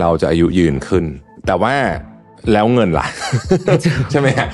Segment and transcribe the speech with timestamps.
[0.00, 1.04] เราจะอายุยืนขึ้น
[1.46, 1.74] แต่ว่า
[2.52, 3.06] แล้วเงินล่ะ
[4.10, 4.48] ใช่ไหมฮะ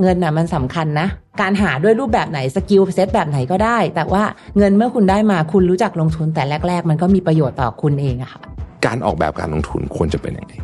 [0.00, 1.06] เงินน่ะมันสำคัญนะ
[1.40, 4.22] การหาด้วยรูปแบบไหนสกิลเซตแบบไหนก็ได้ แต่ว่า
[4.58, 8.40] เงินเมื่อคุณได้มาคุณรู้จักลงทุนแต่แรก ๆ มันก็มีประโยชน์ต่อคุณเองอะค่ะ
[8.86, 10.54] การออกแบบการลงทุนควรจะเป็นยังไง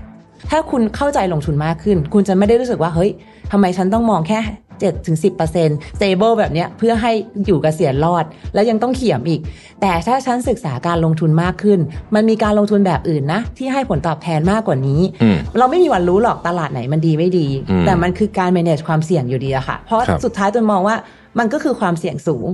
[0.51, 3.11] ถ้าคุณเข้าใจลงทุนมากขึ้น คุณจะไม่ได้รู้สึกว่าเฮ้ย
[3.53, 4.41] ทำไมฉันต้องมองแค่
[4.83, 5.17] 7ถึง
[5.59, 7.13] 10% stable แบบเนี้ยเพื่อให้
[7.47, 8.25] อยู่กเกษียณรอด
[8.55, 9.41] แล้วยังต้องเขียมอีก
[9.81, 11.79] แต่ถ้าฉันศึกษาการลงทุนมากขึ้น
[12.15, 20.97] มันมีการลงทุนแบบอื่นนะ ที่ให้ผลตอบแทนมากกว่านี้อืมเราไม่มีวันรู้หรอกตลาดไหนมันดีไม่ดีอืมแต่มันคือการ manage ความเสี่ยงอยู่ดีอะค่ะ เพราะครับสุดท้ายตัวมองว่า
[21.39, 22.46] มันก็คือความเสี่ยงสูง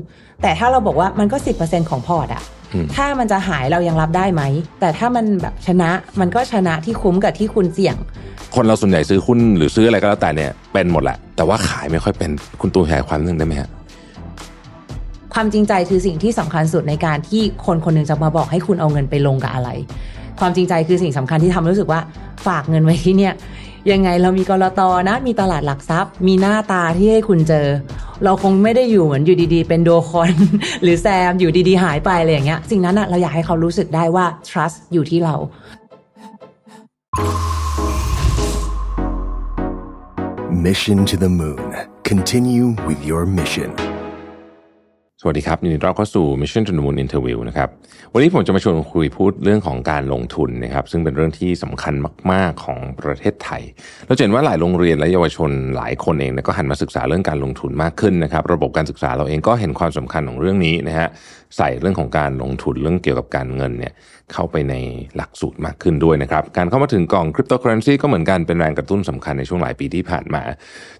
[0.43, 2.43] แต่ถ้าเราบอกว่ามันก็ 10%ของพอร์ตอะ
[2.75, 4.43] อืมถ้ามันจะหายเรายังรับได้ไหม
[4.81, 7.97] แต่ถ้ามันแบบชนะมันก็ชนะที่คุ้มกับที่คุณเสี่ยง
[8.55, 13.71] คนเราส่วนใหญ่ซื้อหุ้นหรือซื้ออะไรก็แล้วแต่เนี่ยเป็นหมดแหละ แต่ว่าขายไม่ค่อยเป็นคุณตูนขยายความนิดนึงได้ไหมฮะ
[15.35, 19.71] ความจริงใจคือสิ่งที่สำคัญสุดในการที่คนคนหนึงจะมาบอกให้คุณเอาเงินไปลงกับอะไร
[20.41, 22.01] ความจริงใจคือสิ่งสำคัญที่ทำให้รู้สึกว่า
[22.47, 23.35] ฝากเงินไว้ที่เนี่ย
[23.93, 27.67] ยังไงเรามีกรตนะ มีตลาดหลักทรัพย์ มีหน้าตาที่ให้คุณเจอ
[28.25, 30.33] เราคงไม่ได้อยู่เหมือนอยู่ดีๆ เป็นโดคอน
[30.83, 35.35] หรือแซมอยู่ดีๆ หายไปอะไรอย่างเงี้ยสิ่งนั้นอะเราอยากให้เขารู้สึกได้ว่า trust อยู่ที่เรา
[40.67, 41.69] Mission to the Moon.
[42.11, 43.88] Continue with your mission.
[45.23, 47.69] สวัสดีครับยินดีต้อนรับเข้าสู่ Mission to the Moon Interview นะครับ
[48.13, 51.95] วันนี้ผมจะมาชวนคุยพูดเรื่องของการลงทุนนะครับซึ่งเป็นเรื่องที่สำคัญ
[52.33, 53.63] มาก ๆ ของประเทศไทย
[54.07, 61.09] เราเห็นว่าหลายโรงเรียนและเยาวชนหลายคนเองนยก็หันมาศึกษาเรื่องการลงทุนมากขึ้นนะครับระบบการศึกษาเราเองก็เห็นความสำคัญของเรื่องนี้นะฮะ
[61.57, 63.95] ใส่เรื่องของการลงทุนเรื่องเกี่ยวกับการเงินเนี่ย
[64.33, 64.75] เข้าไปใน
[65.17, 70.43] หลักสูตรมากขึ้นด้วยนะครับ การเข้ามาถึงกล่องคริปโตเคอเรนซีก็เหมือนกันเป็นแรงกระตุ้นสำคัญในช่วงหลายปีที่ผ่านมา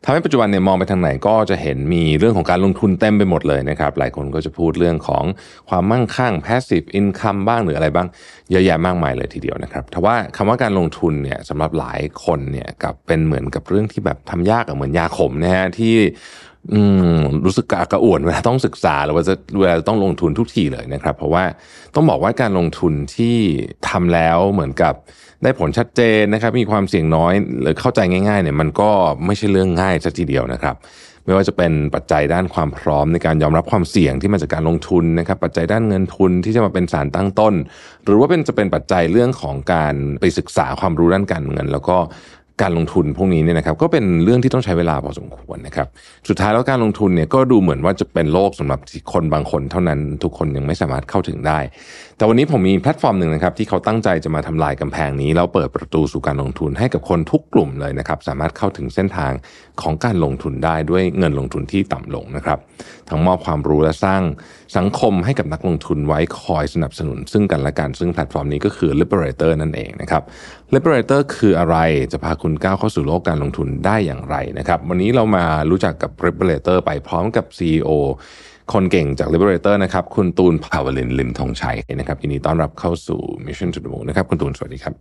[0.05, 5.25] ทำให้ปัจจุบันเนี่ยมองไปทางไหนก็จะเห็นมีเรื่องของการลงทุนเต็มไปหมดเลยนะครับ หลายคนก็จะพูดเรื่องของ
[5.69, 8.09] ความมั่งคั่ง passive income บ้างหรืออะไรบ้าง
[8.51, 15.95] เยอะแยะมากมายเลยทีเดียวนะครับแต่ว่าคำว่าการลงทุนเนี่ยสำหรับหลายคนเนี่ยกับเป็นเหมือนกับเรื่องที่แบบทำยากเหมือนยาขมนะฮะที่
[16.73, 16.83] อื
[17.19, 21.45] มรู้สึกกระอักกระอ่วนเวลาต้องศึกษาหรือว่าจะเวลาต้องลงทุนทุกทีเลยนะครับ เพราะว่า
[21.95, 23.37] ต้องบอกว่าการลงทุนที่
[23.89, 24.95] ทำแล้วเหมือนกับ
[25.43, 28.91] ได้ผลชัดเจนนะครับ มีความเสี่ยงน้อยหรือเข้าใจง่ายๆเนี่ยมันก็
[29.27, 30.77] ไม่ใช่เรื่องง่ายสัทีเดียวนะครับ
[31.25, 37.55] ไม่ว่าจะเป็นปัจจัยด้านความพร้อมในการยอมรับความเสี่ยงที่มาจากการลงทุนนะครับ ปัจจัยด้านเงินทุนที่จะมาเป็นสารตั้งต้น
[38.05, 41.97] หรือว่าเป็นจะเป็นปัจจัยเรื่องของการไปศึกษาความรู้ด้านการเงิน แล้วก็
[42.63, 45.89] การลงทุนพวกนี้เนี่ยนะครับก็เป็นเรื่องที่ต้องใช้เวลาพอสมควรนะครับ
[46.29, 48.81] สุดท้ายแล้วการลงทุนเนี่ยก็ดูเหมือนว่าจะเป็นโลกสำหรับ
[49.13, 51.59] คนบางคนเท่านั้นทุกคนยังไม่สามารถเข้าถึงได้
[52.17, 59.33] แต่วันนี้ผมมีแพลตฟอร์มหนึ่งนะครับที่เขาตั้งใจจะมาทำลายกำแพงนี้แล้วเปิดประตูสู่การลงทุนให้กับคนทุกกลุ่มเลยนะครับสามารถเข้าถึงเส้นทาง
[59.83, 62.59] ของการลงทุนได้ด้วยเงินลงทุนที่ต่ำลงนะครับ
[63.11, 64.23] ทั้งมอบความรู้และสร้าง
[64.77, 70.23] สังคมให้กับนักลงทุนไว้คอยสนับสนุน ซึ่งกันและกันซึ่งแพลตฟอร์มนี้ก็คือ Liberator นั่นเองนะครับ
[70.75, 71.77] Liberator คืออะไร
[72.13, 77.91] จะพาคุณก้าวเข้าสู่โลกการลงทุนได้อย่างไรนะครับวันนี้เรามารู้จักกับ Liberator ไปพร้อมกับ CEO
[78.73, 84.95] คนเก่งจาก Liberator นะครับ คุณตูนภาวลินลิมทองชัยนะครับยินดีต้อนรับเข้าสู่ Mission to the Moon นะครับ คุณตูนสวัสดีครับ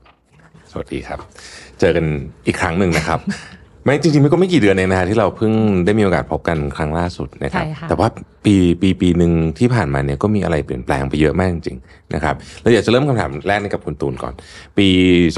[0.72, 1.20] สวัสดีครับ
[1.80, 2.06] เจอกัน
[2.46, 3.20] อีกครั้งหนึ่งนะครับ
[3.88, 5.54] ไม่จริงๆมันก็ไม่กี่เดือนเองนะฮะที่เราเพิ่ง
[5.86, 8.08] ได้มีโอกาสพบกันครั้งล่าสุดนะครับใช่ค่ะแต่ว่า
[8.46, 14.34] ปีปีปีหนึ่งที่ผ่านมาเนี่ยก็มีอะไรเปลี่ยนแปลงไปเยอะมากจริงๆนะครับเราอยากจะเริ่มคำถามแรกนี้กับคุณตูนก่อน
[14.78, 14.88] ปี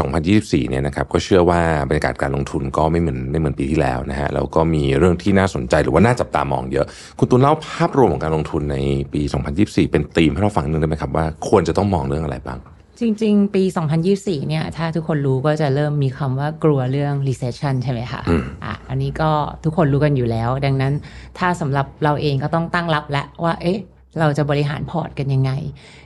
[0.09, 6.85] 2024 เนี่ยนะครับก็เชื่อว่าบรรยากาศการลงทุนก็ไม่เหมือนไม่เหมือนปีที่แล้วนะฮะแล้วก็มีเรื่องที่น่าสนใจหรือว่าน่าจับตามองเยอะ
[7.19, 8.77] คุณตูนเล่าภาพรวมของการลงทุนใน
[9.13, 9.21] ปี
[9.57, 12.59] 2024 เป็นธีมให้เราฟังหนึงได้ไหมครับว่าควรจะต้องมองเรื่องอะไรบ้าง
[12.99, 13.63] จริง ๆ ปี
[14.05, 19.31] 2024 เนี่ย ถ้าทุกคนรู้ก็จะเริ่มมีคำว่ากลัวเรื่อง recession ใช่ไหมคะอืมอะอันนี้ก็
[19.63, 20.93] ทุกคนรู้กันอยู่แล้ว ดังนั้น
[21.37, 23.79] ถ้าสำหรับเราเองก็ต้องตั้งรับแล้วว่า เอ๊ะ
[24.19, 25.51] เราจะบริหารพอร์ตกันยังไง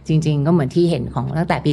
[0.07, 1.71] จริง ๆ ก็เหมือนที่เห็นของตั้งแต่ปี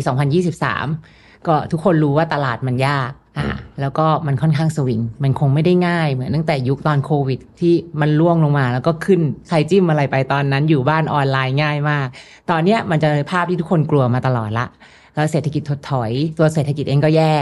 [0.72, 3.47] 2023 ก็ทุกคนรู้ว่าตลาดมันยากอะ
[3.80, 12.06] แล้วก็มันค่อนข้างสวิง มันคงไม่ได้ง่าย เหมือนตั้งแต่ยุคตอนโควิด ที่มันล่วงลงมา แล้วก็ขึ้นใครจิ้มอะไรไปตอนนั้นอยู่บ้านออนไลน์ง่ายมาก
[12.50, 14.66] ตอนเนี้ยมันจะเป็นภาพที่ทุกคนกลัวมาตลอดละ
[15.15, 17.32] แล้วเศรษฐกิจถดถอย ตัวเศรษฐกิจเองก็แย่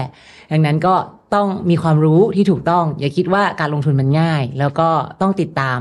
[0.53, 0.95] ดังนั้นก็
[1.35, 4.89] ต้องมีความรู้ที่ถูกต้อง อย่าคิดว่าการลงทุนมันง่าย แล้วก็
[5.21, 5.79] ต้องติดตาม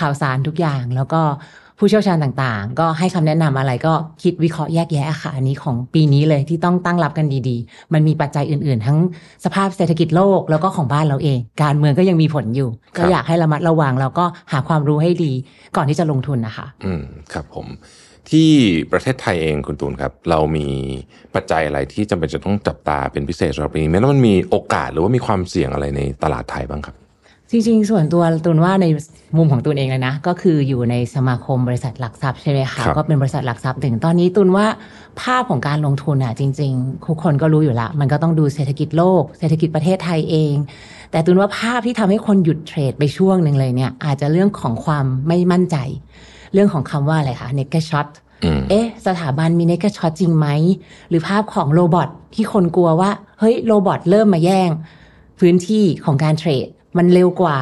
[0.00, 1.22] ข่าวสารทุกอย่าง แล้วก็
[1.78, 8.98] ผู้เชี่ยวชาญต่างๆ ก็ให้คำแนะนำอะไรก็คิดวิเคราะห์แยกแยะค่ะ อันนี้ของปีนี้เลยที่ต้องตั้งรับกันดีๆ มันมีปัจจัยอื่นๆ ทั้ง
[9.44, 15.32] สภาพเศรษฐกิจโลกแล้วก็ของบ้านเราเอง การเมืองก็ยังมีผลอยู่ ก็อยากให้ระมัดระวังแล้วก็หาความรู้ให้ดี
[15.76, 17.66] ก่อนที่จะลงทุนนะคะ อืมครับผม
[18.30, 18.50] ที่
[18.92, 20.66] ประเทศไทยเองคุณตูนครับ เรามี
[21.34, 26.96] ปัจจัยอะไรที่จำเป็นจะต้องจับตาเป็นพิเศษสำหรับปีนี้ไหมแล้วมันมีโอกาสหรือว่ามีความเสี่ยงอะไรในตลาดไทยบ้างครับ
[27.50, 28.86] จริง ๆ ส่วนตัวตุนว่าใน
[29.36, 34.66] มุมของตุนเองเลยนะ ก็คืออยู่ในสมาคมบริษัทหลักทรัพย์ใช่ไหมครัคะบก็เป็นบริษัทหลักทรัพย์ถึงตอนนี้ตุนว่า
[35.22, 40.54] ภาพของการลงทุนอะจริงๆทุกคนก็รู้อยู่ละ มันก็ต้องดูเศรษฐกิจโลก เศรษฐกิจประเทศไทยเอง
[41.10, 45.76] แต่ตุนว่าภาพที่ทำให้คนหยุดเทรดไปช่วงหนึ่งเลยเนี่ยอาจจะเรื่องของความไม่มั่นใจ
[46.56, 48.08] เรื่องของคำว่าอะไรคะ naked shot
[48.44, 50.46] อืมเอ๊ะ สถาบันมี naked shot จริงไหม
[51.08, 54.70] หรือภาพของโรบอทที่คนกลัวว่า เฮ้ย โรบอทเริ่มมาแย่ง
[55.38, 56.66] พื้นที่ของการเทรด
[56.98, 57.58] มันเร็วกว่า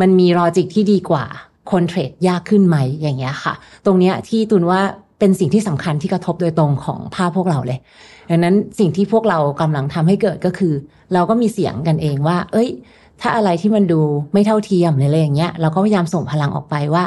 [0.00, 1.24] มันมีลอจิกที่ดีกว่า
[1.70, 3.54] คนเทรดยากขึ้นไหมอย่างเงี้ยค่ะ
[3.86, 4.80] ตรงเนี้ยที่ตุนว่า
[5.18, 7.78] เป็นสิ่งที่สำคัญที่กระทบโดยตรงของภาพพวกเราเลย
[8.30, 10.74] ดังนั้นสิ่งที่พวกเรากำลังทำให้เกิดก็คือ
[11.12, 12.68] เราก็มีเสียงกันเองว่า เอ้ย
[13.20, 14.00] ถ้าอะไรที่มันดู
[14.32, 17.04] ไม่เท่าเทียมหรืออะไรอย่างเงี้ย เราก็พยายามส่งพลังออกไปว่า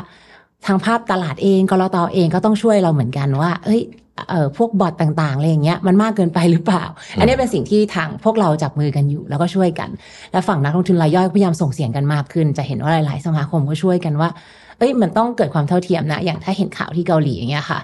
[0.66, 3.82] ทางภาพตลาดเองกรตอเองก็ต้องช่วยเราเหมือนกันว่า เอ้ย
[4.30, 6.84] เอ่อพวกบอทต่างๆอะไรอย่างเงี้ยมันมากเกินไปหรือเปล่า
[7.20, 9.90] อันนี้เป็นสิ่งที่ทางพวกเราจับมือกันอยู่ แล้วก็ช่วยกัน
[10.32, 14.30] และฝั่งนักลงทุนรายย่อยก็พยายามส่งเสียงกันมากขึ้น จะเห็นว่าหลาย ๆ สมาคมก็ช่วยกันว่า
[14.78, 17.80] เอ้ยมันต้องเกิดความเท่าเทียมนะ อย่างถ้าเห็นข่าวที่เกาหลีอย่างเงี้ยค่ะ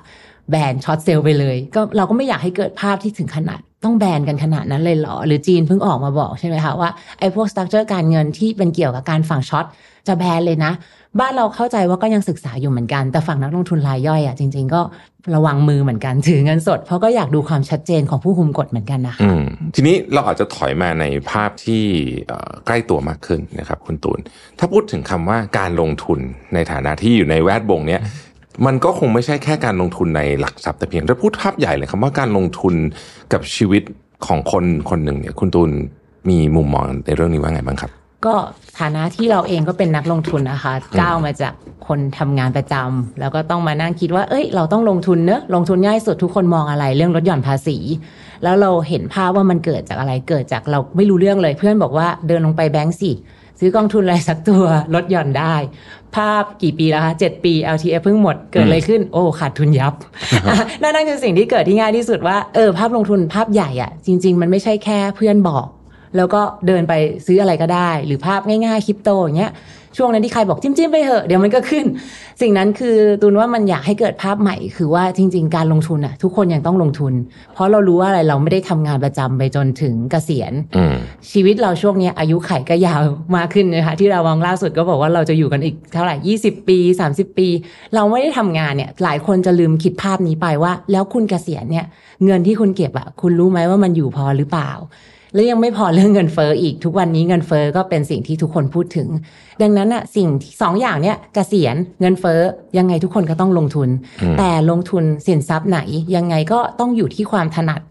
[0.50, 6.89] แบน short sell ไปเลย ก็เราก็ไม่อยากให้เกิดภาพที่ถึงขนาดต้องแบนกันขนาดนั้นเลยเหรอ หรือจีนเพิ่งออกมาบอกใช่ไหมคะว่า
[7.19, 9.66] ไอ้พวก structure การเงินที่เป็นเกี่ยวกับการฝั่ง short
[10.07, 10.71] จะแบนเลยนะ
[11.20, 14.82] บ้านเราเข้าใจว่าก็ยังศึกษาอยู่เหมือนกัน แต่ฝั่งนักลงทุนรายย่อยอะจริง ๆ ก็
[15.36, 19.30] ระวังมือเหมือนกันถือเงินสด เพราะก็อยากดูความชัดเจนของผู้คุมกฎเหมือนกันนะคะ
[19.76, 21.84] ทีนี้เราอาจจะถอยมาในภาพที่
[22.66, 24.20] ใกล้ตัวมากขึ้นนะครับคุณตูน
[24.60, 26.20] ถ้าพูดถึงคำว่าการลงทุน
[26.54, 28.02] ในฐานะที่อยู่ในแวดวงเนี้ย
[28.66, 32.76] มันก็คงไม่ใช่แค่การลงทุนในหลักทรัพย์แต่เพียงถ้าพูดภาพใหญ่เลยคำว่าการลงทุน
[33.34, 33.84] กับชีวิต
[34.28, 35.72] ของคนคนหนึ่งเนี่ยคุณตูน
[36.30, 37.92] มีมุมมองในเรื่องนี้ว่าไงบ้างครับ
[38.25, 38.36] ก็
[38.80, 41.54] ฐานะที่เราเองก็เป็นนักลงทุนนะคะก้าวมาจาก
[41.88, 47.77] คนทำงานประจำแล้วก็ต้องมานั่งคิดว่า เอ้ย เราต้องลงทุนเนอะลงทุนง่ายสุดทุกคนมองอะไร เรื่องลดหย่อนภาษี
[48.44, 53.12] แล้วเราเห็นภาพว่ามันเกิดจากอะไรเกิดจากเราไม่รู้เรื่องเลย เพื่อนบอกว่าเดินลงไปแบงก์สิ
[53.60, 55.56] ซื้อกองทุนอะไรสักตัวลดหย่อนได้
[56.16, 59.94] ภาพกี่ปีแล้วคะเจ็ดปี LTF เพิ่งหมดเกิดอะไรขึ้น โอ้ ขาดทุนยับ
[60.81, 65.66] นั่นนั่นคือสิ่งที่เกิดที่ง่ายที่สุดว่าเออภาพลงทุนภาพใหญ่อะจริง ๆ มันไม่ใช่แค่เพื่อนบอก
[66.18, 66.94] แล้วก็เดินไป
[67.26, 69.54] ซื้ออะไรก็ได้ หรือภาพง่ายๆคริปโตอย่างเงี้ย
[69.98, 71.86] ช่วงนั้นที่ใครบอกจิ้มจิ้มๆไปเหอะเดี๋ยวมันก็ขึ้น
[72.42, 77.14] สิ่งนั้นคือตูนว่ามันอยากให้เกิดภาพใหม่ คือว่าจริง ๆ การลงทุนอะทุกคนยังต้องลงทุน
[77.54, 80.96] เพราะเรารู้ว่าอะไรเราไม่ได้ทำงานประจำไปจนถึงเกษียณอืม
[81.32, 83.02] ชีวิตเราช่วงเนี้ยอายุไขก็ยาว
[83.36, 86.78] มากขึ้นนะคะที่เราวางล่าสุดก็บอกว่าเราจะอยู่กันอีกเท่าไหร่ 20 ปี
[87.10, 87.48] 30 ปี
[87.96, 91.86] เราไม่ได้ทำงานเนี่ยหลายคนจะลืมคิดภาพนี้ไปว่า แล้วคุณเกษียณเนี่ย
[92.26, 94.72] เงินที่คุณเก็บอะคุณรู้ไหมว่ามันอยู่พอหรือเปล่า
[95.36, 99.08] แล้วยังไม่พอเรื่องเงินเฟ้ออีกทุกวันนี้เงินเฟ้อก็เป็นสิ่งที่ทุกคนพูดถึง
[99.62, 102.40] ดังนั้นอะสิ่งที่สองอย่างเนี่ยเกษียณเงินเฟ้อ
[102.78, 103.90] ยังไงทุกคนก็ต้องลงทุน
[104.22, 105.80] อืมแต่ลงทุนสินทรัพย์ไหน
[106.16, 107.82] ยังไงก็ต้องอยู่ที่ความถนัด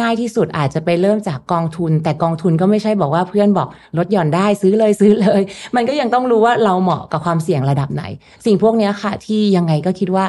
[0.00, 3.68] ง่ายที่สุดอาจจะไปเริ่มจากกองทุน แต่กองทุนก็ไม่ใช่บอกว่าเพื่อนบอก
[3.98, 5.42] ลดหย่อนได้ซื้อเลยซื้อเลย
[5.76, 8.04] มันก็ยังต้องรู้ว่าเราเหมาะกับความเสี่ยงระดับไหน
[8.44, 10.24] สิ่งพวกเนี้ยค่ะที่ยังไงก็คิดว่า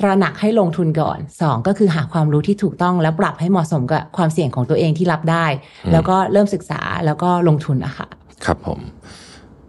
[0.00, 5.46] ตระหนักให้ลงทุนก่อนสองก็คือหาความรู้ที่ถูกต้องแล้วปรับให้เหมาะสมกับความเสี่ยงของตัวเองที่รับได้
[5.92, 8.06] แล้วก็เริ่มศึกษาแล้วก็ลงทุนอะค่ะ
[8.44, 8.80] ครับผม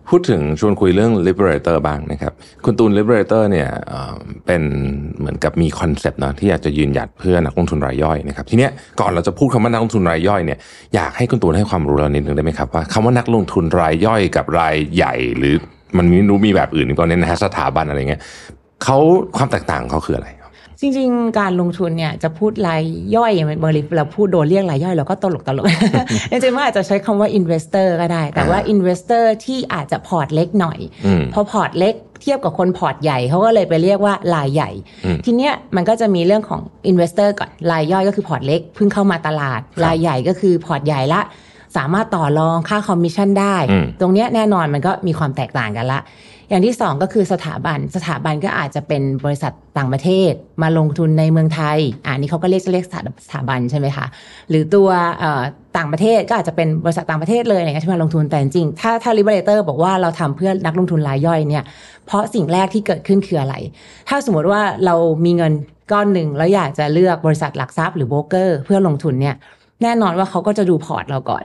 [0.10, 2.34] พูดถึงชวนคุยเรื่อง liberator บ้างนะครับ
[2.66, 4.62] คุณตูน Liberator เนี่ยเอ่อเป็น
[5.20, 10.60] เหมือนกับมีคอนเซปต์นะที่อยากจะยืนหยัดเพื่อนักลงทุนรายย่อยนะครับทีเนี้ยก่อนเราจะพูดคำว่านักลงทุนรายย่อยเนี่ย
[10.96, 15.56] อยากให้คุณตูนให้ความรู้เรานิดนึงได้ไหมครับว่าคำว่านักลงทุนรายย่อยกับรายใหญ่หรือ
[15.98, 18.22] มันมีรู้มีแบบอื่นก่อนเนี่ยนะฮะสถาบันอะไรเงี้ย
[18.84, 18.98] เขา
[19.38, 20.30] ความแตกต่างของเขาคืออะไร
[20.84, 22.82] จริงๆ การลงทุนเนี่ยจะพูดราย
[23.16, 25.66] ย่อยมันบริเราพูดโดนเรียกรายย่อยเราก็ตลกตลก
[26.32, 34.70] จริงๆมันอาจจะใช้คำว่า investor ก็ได้ แต่ว่า investor ที่อาจจะพอร์ตเล็กหน่อยอืมพอพอร์ตเล็กเทียบกับคนพอร์ตใหญ่เขาก็เลยไปเรียกว่ารายใหญ่
[35.06, 36.62] อืมทีเนี้ยมันก็จะมีเรื่องของ
[36.92, 41.22] investor ก่อนรายย่อยก็คือพอร์ตเล็กเพิ่งเข้ามาตลาดรายใหญ่ก็คือพอร์ตใหญ่ละ
[41.78, 46.00] สามารถต่อรองค่าคอมมิชชั่นได้อืมตรงเนี้ยแน่นอนมันก็มีความแตกต่างกันละ
[46.52, 50.32] อย่างที่สองก็คือสถาบัน สถาบันก็อาจจะเป็นบริษัทต่างประเทศ
[50.62, 54.06] มาลงทุนในเมืองไทยอ่านี่เขาก็เรียกจะเรียกสถาสถาบันใช่ไหมคะ
[54.50, 54.90] หรือตัว
[55.78, 61.64] ต่างประเทศก็อาจจะเป็นบริษัทต่างประเทศเลยอะไรเงี้ยที่มาลงทุนแต่จริงถ้าถ้า liberator บอกว่าเราทำเพื่อนักลงทุนรายย่อยเนี่ย
[62.06, 63.56] เพราะสิ่งแรกที่เกิดขึ้นคืออะไร
[64.10, 65.54] ถ้าสมมติว่าเรามีเงิน
[65.92, 69.36] ก้อนหนึ่งแล้วอยากจะเลือกบริษัทหลักทรัพย์หรือโบรกเกอร์เพื่อลงทุนเนี่ย
[69.84, 71.44] แน่นอนว่าเขาก็จะดูพอร์ตเราก่อน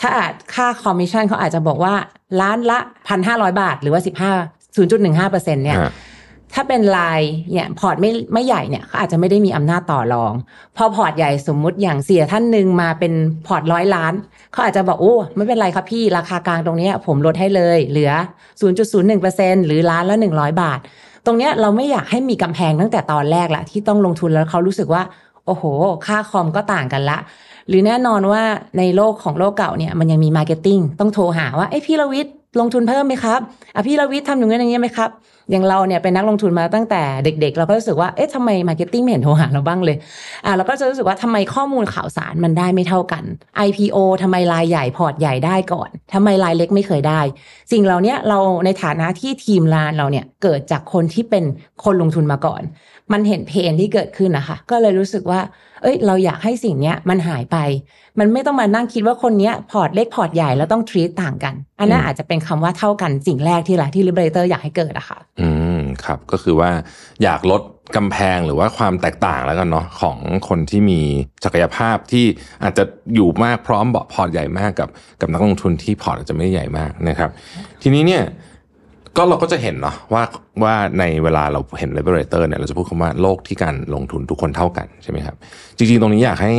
[0.00, 1.94] ถ้าอาจค่าคอมมิชชั่นเขาอาจจะบอกว่า
[2.40, 4.32] ล้านละพันห้าร้อยบาท หรือว่าสิบห้า
[4.76, 5.92] ศูนย์จุดหนึ่งห้าเปอร์เซ็นเนี่ยฮะ
[6.54, 7.20] ถ้าเป็นราย
[7.52, 10.32] เนี่ยพอร์ตไม่ไม่ใหญ่เนี่ยเขาอาจจะไม่ได้มีอำนาจต่อรอง
[10.76, 13.12] พอพอร์ตใหญ่สมมุติอย่างเสี่ยท่านหนึ่งมาเป็น
[13.46, 14.12] พอร์ตร้อยล้าน
[14.52, 18.12] เขาอาจจะบอกโอ้ไม่เป็นไรครับพี่ราคากลางตรงเนี้ยผมลดให้เลย เหลือ
[18.88, 20.78] 0.01%หรือล้านละ100 บาท
[21.26, 25.02] ตรงเนี้ยเราไม่อยากให้มีกำแพงตั้งแต่ตอนแรกละที่ต้องลงทุนแล้วเขารู้สึกว่า
[25.46, 25.64] โอ้โห
[26.06, 27.18] ค่าคอมก็ต่างกันละ
[27.68, 28.42] หรือแน่นอนว่า
[28.78, 33.40] ในโลกของโลกเก่าเนี่ยมันยังมี marketing ต้องโทรหาว่าไอ้พี่ลวิทย์ ลงทุนเพิ่มไหมครับ
[33.74, 35.10] อะพี่ระวิทย์ทำอย่างนี้อย่างนี้ไหมครับ
[35.50, 39.96] อย่างเราเนี่ยเป็นนักลงทุนมาตั้งแต่เด็ก ๆ เราก็รู้สึกว่า เอ๊ะทำไม marketing ไม่เห็นโทรหาเราบ้างเลย
[40.44, 43.24] อ่าเราก็จะรู้สึกว่าทำไมข้อมูลข่าวสารมันได้ไม่เท่ากัน
[43.66, 47.20] IPO ทำไมรายใหญ่พอร์ตใหญ่ได้ก่อนทำไมรายเล็กไม่เคยได้
[47.72, 51.44] สิ่งเหล่านี้เราในฐานะที่ทีมงานเราเนี่ยเกิดจากคนที่เป็น
[51.84, 52.62] คนลงทุนมาก่อน
[53.12, 55.40] มันเห็น pain ที่เกิดขึ้นนะคะ ก็เลยรู้สึกว่า
[55.82, 57.56] เอ้ย เราอยากให้สิ่งเนี้ยมันหายไป
[58.18, 66.70] มันไม่ต้องมานั่งคิดว่าคนเนี้ยพอร์ตเล็กพอร์ตใหญ่แล้วต้อง treat ต่างกัน อันนั้นอาจจะเป็นคำว่าเท่ากันสิ่งแรกที่แหละที่ Liberator อยากให้เกิดอะค่ะ อืมครับก็คือว่า
[67.22, 67.62] อยากลด
[67.96, 70.18] กำแพงหรือว่าความแตกต่างแล้วกันเนาะของ
[70.48, 71.00] คนที่มี
[71.44, 72.24] ศักยภาพที่
[72.62, 74.88] อาจจะอยู่มากพร้อมเบาะพอร์ตใหญ่มากกับ
[75.20, 77.30] กับนักลงทุนที่พอร์ตอาจจะไม่ได้ใหญ่มากนะครับ
[77.82, 78.22] ทีนี้เนี่ย
[79.16, 80.22] ก็เราก็จะเห็นเนาะว่า
[80.62, 85.36] ว่าในเวลาเราเห็น liberator เนี่ยเราจะพูดคำว่าโลกที่การลงทุนทุกคนเท่ากันใช่ไหมครับ
[85.76, 86.54] จริงๆ ตรงนี้อยากให้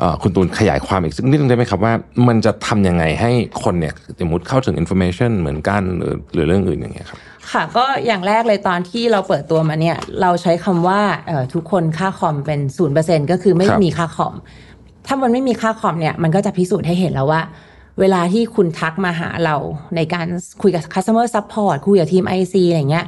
[0.00, 1.92] เอ่อคุณตูนขยายความอีกสักนิดนึงได้ไหมครับว่า
[2.28, 3.30] มันจะทำยังไงให้
[3.64, 7.18] คนเนี่ยสมมติเข้าถึง information เหมือนกันหรือหรือเรื่องอื่นอย่างเงี้ยครับ
[7.52, 14.34] ค่ะก็อย่างแรกเลยตอนที่เราเปิดตัวมาเนี่ยเราใช้คำว่าเอ่อทุกคนค่าคอมเป็นศูนย์เปอร์เซ็นก็คือไม่ครับมีค่าคอม
[15.06, 17.40] ถ้ามันไม่มีค่าคอมเนี่ยมันก็จะพิสูจน์ให้เห็นแล้วว่า
[18.00, 19.56] เวลาที่คุณทักมาหาเรา
[19.96, 20.26] ในการ
[20.62, 23.06] คุยกับ customer support คุยกับทีม IC อะไรเงี้ย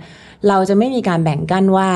[0.48, 1.88] เราจะไม่มีการแบ่งกั้นว่า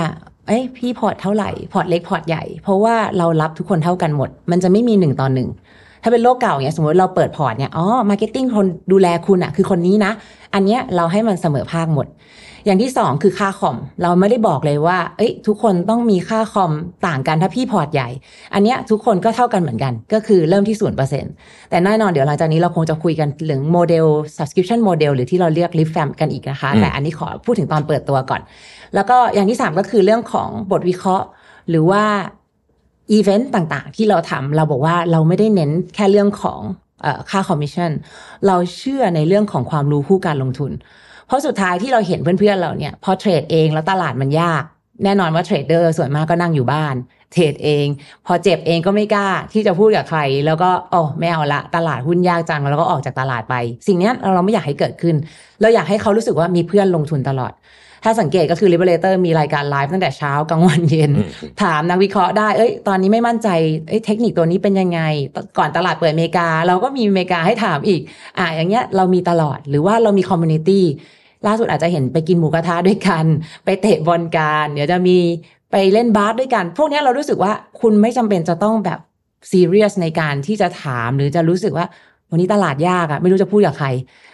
[0.46, 5.48] เอ้ยพี่พอร์ตเท่าไหร่ พอร์ตเล็กพอร์ตใหญ่ เพราะว่าเรารับทุกคนเท่ากันหมด มันจะไม่มีหนึ่งต่อหนึ่ง
[6.02, 10.12] ถ้าเป็นโลกเก่าเนี่ยสมมติเราเปิดพอร์ตเนี่ย อ๋อ marketing คนดูแลคุณอะคือคนนี้นะ
[10.54, 12.06] อันเนี้ยเราให้มันเสมอภาคหมด
[12.68, 16.72] อย่างที่สองคือค่าคอม เราไม่ได้บอกเลยว่า เอ้ย ทุกคนต้องมีค่าคอม
[17.06, 18.08] ต่างกันถ้าพี่พอร์ตใหญ่
[18.54, 21.32] อันเนี้ยทุกคนก็เท่ากันเหมือนกัน ก็คือเริ่มที่ศูนย์เปอร์เซ็นต์
[21.70, 24.06] แต่แน่นอนเดี๋ยวหลังจากนี้เราคงจะคุยกันถึงโมเดล
[24.36, 28.40] subscription model หรือที่เราเรียก Lib Fam กันอีกนะคะอืมแต่อันนี้ขอพูดถึงตอนเปิดตัวก่อน
[28.94, 31.26] แล้วก็อย่างที่สามก็คือเรื่องของบทวิเคราะห์
[31.70, 32.04] หรือว่า
[33.12, 36.60] อีเวนต์ต่างๆ ที่เราทำเราบอกว่าเราไม่ได้เน้นแค่เรื่องของ
[37.02, 37.90] เออค่าคอมมิชชั่น
[38.46, 40.72] เราเชื่อในเรื่องของความรู้คู่การลงทุน
[41.28, 44.62] เพราะสุดท้ายที่เราเห็นเพื่อนๆเราเนี่ยพอเทรดเองแล้วตลาดมันยาก
[45.04, 46.94] แน่นอนว่าเทรดเดอร์ส่วนมากก็นั่งอยู่บ้าน
[47.32, 47.86] เทรดเอง
[48.26, 53.54] พอเจ็บเองก็ไม่กล้าที่จะพูดกับใคร แล้วก็โอ้ไม่เอาละตลาดหุ้นยากจังแล้วก็ออกจากตลาดไป
[53.86, 55.14] สิ่งเนี้ยเราไม่อยากให้เกิดขึ้น
[55.60, 57.52] เราอยากให้เขารู้สึกว่ามีเพื่อนลงทุนตลอด
[58.04, 61.10] ถ้าสังเกตก็คือ Liberator มีรายการไลฟ์ตั้งแต่เช้ากลางวันเย็น
[61.62, 63.48] ถามนักวิเคราะห์ได้ เอ้ย ตอนนี้ไม่มั่นใจ
[63.88, 65.00] เอ้ยเทคนิคตัวนี้เป็นยังไง
[65.58, 68.00] ก่อนตลาดเปิดอเมริกา เราก็มีอเมริกาให้ถามอีก
[68.38, 70.84] อ่าอย่างเงี้ยเรามีตลอดหรือว่าเรามี community
[71.46, 73.24] ล่าสุดอาจจะเห็นไปกินหมูกระทะด้วยกัน
[73.64, 75.16] ไปเตะบอลกันเดี๋ยวจะมี
[75.70, 78.98] ไปเล่นบาสด้วยกัน พวกนี้เรารู้สึกว่าคุณไม่จำเป็นจะต้องแบบ
[79.50, 81.86] ซีเรียสในการที่จะถามหรือจะรู้สึกว่า
[82.30, 83.88] วันนี้ตลาดยากอะไม่รู้จะพูดกับใคร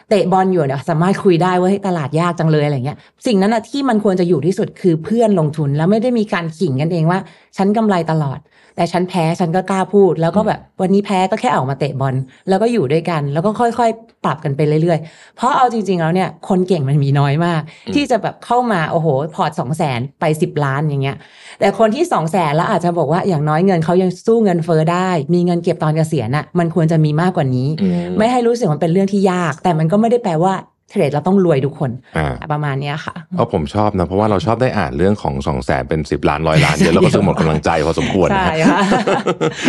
[0.08, 7.18] เตะบอลอยู่เนี่ยสามารถคุยได้ว่าเฮ้ยตลาดยากจังเลยอะไรเงี้ยสิ่งนั้นอะที่มันควรจะอยู่ที่สุดคือเพื่อนลงทุนแล้วไม่ได้มีการขิงกันเองว่า
[7.56, 8.38] ฉันกำไรตลอด
[8.76, 12.14] แต่ฉันแพ้ฉันก็กล้าพูด แล้วก็แบบวันนี้แพ้ก็แค่ออกมาเตะบอล
[12.48, 17.62] แล้วก็อยู่ด้วยกัน แล้วก็ค่อยๆ ปรับกันไปเรื่อยๆ เพราะเอาจริงๆแล้วเนี่ยคนเก่งมันมีน้อยมาก
[17.94, 19.06] ที่จะแบบเข้ามาโอ้โห
[19.36, 21.16] พอร์ตสองแสนไปสิบล้านอย่างเงี้ย
[21.60, 30.54] แต่คนที่สองแสนแล้วอาจจะบอกว่าอย่างน้อยเงินเขายังสู้เงินเฟ้อได้ มีเงินเก็บตอนเกษียณน่ะมันควรจะมีมากกว่านี้อืมไม่ให้รู้สึกมันเป็นเรื่องที่ยาก แต่มันก็ไม่ได้แปลว่า
[30.90, 38.80] เทรดเราต้องรวยทุกคนอ่าประมาณเนี้ยค่ะเพราะผมชอบนะ เพราะว่าเราชอบได้อ่านเรื่องของสองแสนเป็นสิบล้านร้อยล้านเยอะแล้วก็รู้สึกหมดกำลังใจพอสมควรนะใช่ฮะค่ะ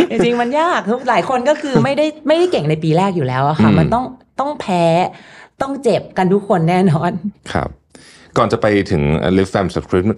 [0.10, 4.06] จริงๆมันยากคือหลายคนก็คือไม่ได้ไม่ได้เก่งในปีแรกอยู่แล้วอะค่ะอืมมันต้อง
[4.39, 4.86] ต้องแพ้
[5.62, 7.12] ต้องเจ็บกันทุกคนแน่นอน
[7.54, 7.70] ครับ
[8.38, 9.01] ก่อนจะไปถึง
[9.38, 9.68] Lib Fam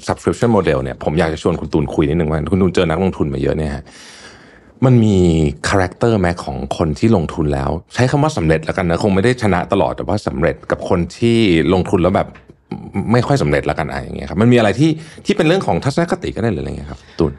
[0.08, 3.84] Subscription Model เนี่ยผมอยากจะชวนคุณตูนคุยนิดนึงว่าคุณตูนเจอนักลงทุนมาเยอะเนี่ยฮะ
[4.86, 5.18] มันมี
[5.70, 11.38] character ไหมของคนที่ลงทุนแล้ว ใช้คำว่าสำเร็จแล้วกันนะคงไม่ได้ชนะตลอดแต่ว่าสำเร็จกับคนที่
[11.74, 12.28] ลงทุนแล้วแบบ
[13.12, 14.92] ไม่ค่อยสำเร็จแล้วกันอะไรอย่างเงี้ยครับมันมีอะไรที่
[15.26, 17.34] ที่เป็นเรื่องของทัศนคติก็ได้เลยอะไรเงี้ยครับตูน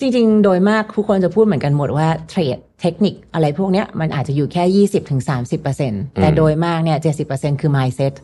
[0.00, 4.86] จริง ๆ โดยมากทุกคนจะพูดเหมือนกันหมดว่าเทรดเทคนิคอะไรพวกเนี้ยมันอาจจะอยู่แค่
[5.52, 6.98] 20-30%แต่โดยมากเนี่ย
[7.30, 8.14] 70%คือ mindset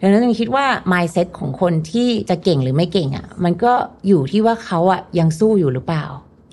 [0.00, 3.72] ดังนั้นยังคิดว่า mindset ของคนที่จะเก่งหรือไม่เก่งอะ่ะ มันก็
[4.08, 6.04] อยู่ที่ว่าเขาอะ่ะยังสู้อยู่หรือเปล่า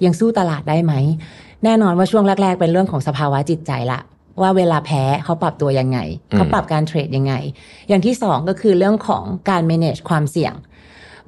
[0.06, 0.94] ยังสู้ตลาดได้ไหม
[1.64, 4.00] แน่นอนว่าช่วงแรก ๆ เป็นเรื่องของสภาวะจิตใจละ
[4.42, 6.00] ว่าเวลาแพ้เขาปรับตัวยังไง
[6.32, 7.34] เขาปรับการเทรดยังไง
[7.90, 10.54] อย่างที่สองก็คือเรื่องของการ manage ความเสี่ยง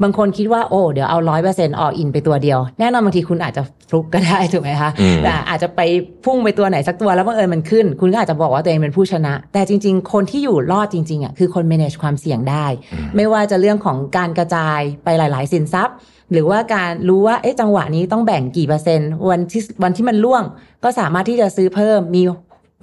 [0.04, 5.82] บางคนคิดว่าโอ้เดี๋ยวเอาร้อยเปอร์เซ็นต์ออกอินไปตัวเดียว แน่นอนบางทีคุณอาจจะฟลุกก็ได้ถูกไหมคะอืมแต่อาจจะไป
[6.26, 12.66] พุ่งไปตัวไหนสักตัวแล้วบังเอิญมันขึ้น คุณก็อาจจะบอกว่าตัวเองเป็นผู้ชนะ แต่จริง ๆ คนที่อยู่รอดจริงๆอะคือคน manage ความเสี่ยงได้
[13.16, 15.96] ไม่ว่าจะเรื่องของการกระจายไปหลาย ๆ สินทรัพย์
[16.32, 20.44] หรือว่าการรู้ว่าเอ๊ะจังหวะนี้ต้องแบ่งกี่เปอร์เซ็นต์วันที่วันที่มันล่วง
[20.84, 22.22] ก็สามารถที่จะซื้อเพิ่มมี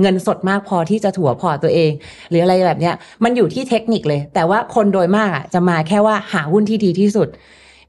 [0.00, 1.90] เงินสดมากพอที่จะถั่วพอร์ตตัวเอง
[2.30, 7.28] หรืออะไรแบบเนี้ยมันอยู่ที่เทคนิคเลย แต่ว่าคนโดยมากอะจะมาแค่ว่าหาหุ้นที่ดีที่สุด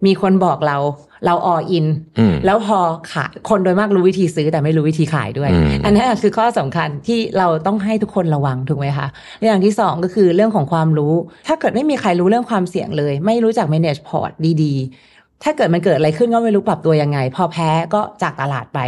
[0.05, 0.77] มีคนบอกเรา
[1.25, 1.85] เราออิน
[2.19, 2.79] อืมแล้วพอ
[3.11, 9.07] ขายคนโดยมากรู้วิธีซื้อแต่ไม่รู้วิธีขายด้วยอืมอันนี้คือข้อสำคัญที่เราต้องให้ทุกคนระวังถูกไหมคะ
[9.39, 11.13] และอย่างที่สองก็คือเรื่องของความรู้
[11.47, 14.31] ถ้าเกิดไม่มีใครรู้เรื่องความเสี่ยงเลย ไม่รู้จัก manage port
[14.63, 18.79] ดีๆ ถ้าเกิดมันเกิดอะไรขึ้นก็ไม่รู้ปรับตัวยังไง พอแพ้ก็จากตลาดไป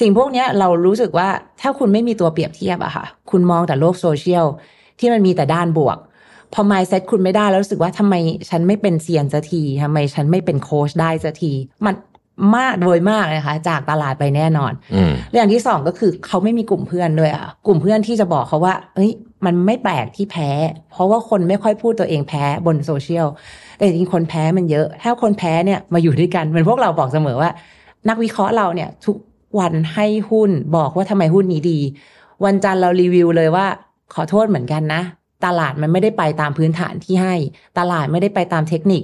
[0.00, 1.28] สิ่งพวกเนี้ยเรารู้สึกว่า
[1.60, 4.46] ถ้าคุณไม่มีตัวเปรียบเทียบอะค่ะ คุณมองแต่โลกโซเชียล
[4.98, 5.98] ที่มันมีแต่ด้านบวก
[6.54, 8.14] พอ mindset คุณไม่ได้แล้วรู้สึกว่าทำไม
[8.50, 11.52] ฉันไม่เป็นเซียนสักทีทำไมฉันไม่เป็นโค้ชได้สักที
[11.86, 11.94] มัน
[12.56, 19.10] มากโดยมากนะคะ จากตลาดไปแน่นอนอืมและอย่างที่สองก็คือเขาไม่มีกลุ่มเพื่อนด้วยอะกลุ่มเพื่อนที่จะบอกเขาว่า เอ้ย
[19.44, 20.50] มันไม่แปลกที่แพ้
[20.90, 23.26] เพราะว่าคนไม่ค่อยพูดตัวเองแพ้บนโซเชียล
[23.76, 27.50] แต่จริงๆคนแพ้มันเยอะ ถ้าคนแพ้เนี่ยมาอยู่ด้วยกันเหมือนพวกเราบอกเสมอว่า
[28.08, 29.16] นักวิเคราะห์เราเนี่ยทุก
[29.58, 31.78] วันให้หุ้นบอกว่าทำไมหุ้นนี้ดี
[32.44, 33.66] วันจันทร์เรารีวิวเลยว่า
[34.14, 35.02] ขอโทษเหมือนกันนะ
[35.46, 37.34] ตลาดมันไม่ได้ไปตามพื้นฐานที่ให้
[37.78, 39.02] ตลาดไม่ได้ไปตามเทคนิค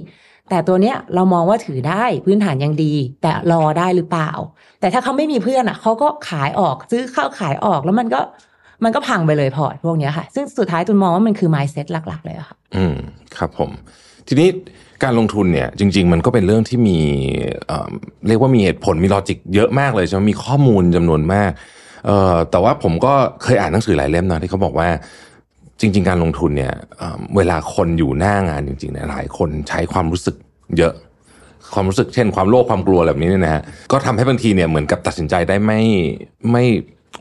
[0.49, 4.31] แต่ตัวเนี้ยเรามองว่าถือได้พื้นฐานยังดี แต่รอได้หรือเปล่า
[4.79, 8.21] แต่ถ้าเขาไม่มีเพื่อนอะเขาก็ขายออกซื้อเข้าขายออกแล้วมันก็
[8.83, 12.95] มันก็พังไปเลยพอร์ตพวกเนี้ยค่ะ ซึ่งสุดท้ายตูนมองว่ามันคือ mindset หลัก ๆ เลยค่ะ อืม
[13.37, 13.69] ครับผม
[14.27, 14.49] ทีนี้
[15.03, 16.99] การลงทุนเนี่ยจริง ๆ มันก็เป็นเรื่องที่มี
[17.67, 21.51] เเรียกว่ามีเหตุผลมี logic เยอะมากเลยใช่ไหมมีข้อมูลจำนวนมาก
[22.05, 23.13] เอ่อแต่ว่าผมก็
[23.43, 24.89] เคยอ่านหนังสือหลายเล่มนะที่เขาบอกว่า
[25.79, 30.35] จริง ๆ การลงทุนเนี่ยเเวลาคนอยู่หน้างานจริงๆเนี่ยหลายคนใช้ความรู้สึก
[30.77, 30.93] เยอะ
[31.73, 33.61] ความรู้สึกเช่น ความโลภความกลัวแบบนี้เนี่ยนะฮะ
[33.91, 35.81] ก็ทำให้บางทีเนี่ยเหมือนกับตัดสินใจได้ไม่
[36.51, 36.65] ไม่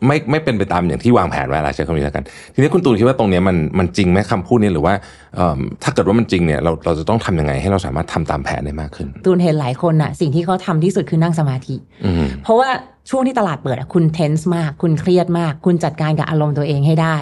[0.07, 2.25] ไม่ไม่เป็นไปตามอย่างที่วางแผนไว้ละใช้คำนี้แล้วกัน
[2.55, 4.95] ทีนี้คุณตูนคิดว่าตรงเนี้ยมันมันจริงไหมคำพูดนี้หรือว่า
[5.37, 12.69] เอิ่มถ้าเกิดว่ามันจริงเนี่ยเราเราจะต้องทำยังไงให้เราสามารถทำตามแผนได้มากขึ้น ตูนเห็นหลายคนอะสิ่งที่เขาทำที่สุดคือนั่งสมาธิอืมเพราะว่า
[13.11, 17.17] ช่วงที่ตลาดเปิดอะคุณเทนส์มาก คุณเครียดมาก คุณจัดการกับอารมณ์ตัวเองให้ได้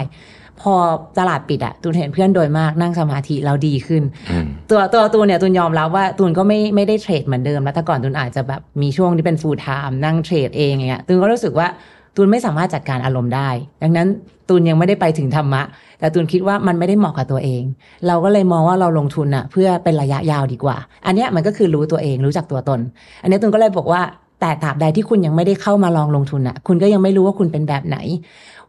[0.61, 0.75] พอ
[1.19, 11.67] ตลาดปิดอะตูนเห็นเพื่อนโดยมากนั่งสมาธิแล้วดีขึ้นอืมตัวตัวตูนเนี่ยตูนยอมรับว่าตูนก็ไม่ไม่ได้เทรดเหมือนเดิมแล้วแต่ก่อนตูนอาจจะแบบมีช่วงที่เป็นฟูลไทม์นั่งเทรดเองอย่างเงี้ยตูนก็รู้สึกว่า
[12.15, 13.49] ตูนไม่สามารถจัดการอารมณ์ได้
[13.83, 14.07] ดังนั้น
[14.49, 15.61] ตูนยังไม่ได้ไปถึงธรรมะ
[15.99, 17.63] แต่ตูนคิดว่ามันไม่ได้เหมาะกับตัวเอง
[18.07, 22.79] เราก็เลยมองว่าเราลงทุนอะเพื่อเป็นระยะยาวดีกว่า อันเนี้ยมันก็คือรู้ตัวเองรู้จักตัวตน
[23.21, 24.01] อันนี้ตูนก็เลยบอกว่า
[24.41, 27.97] แต่ตราบใดที่คุณยังไม่ได้เข้ามาลองลงทุนอะคุณก็ยังไม่รู้ว่าคุณเป็นแบบไหน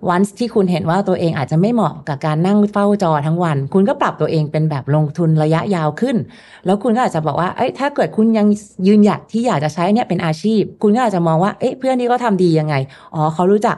[0.09, 6.17] วันที่คุณเห็นว่าตัวเองอาจจะไม่เหมาะกับการนั่งเฝ้าจอทั้งวัน คุณก็ปรับตัวเองเป็นแบบลงทุนระยะยาวขึ้น
[6.65, 8.47] แล้วคุณก็อาจจะบอกว่าเอ้ยถ้าเกิดคุณยัง
[8.87, 12.75] ยืนหยัดที่อยากจะใช้เนี่ยเป็นอาชีพ คุณก็อาจจะมองว่าเอ้ยเพื่อนนี้ก็ทำดียังไง
[13.15, 13.77] อ๋อเขารู้จัก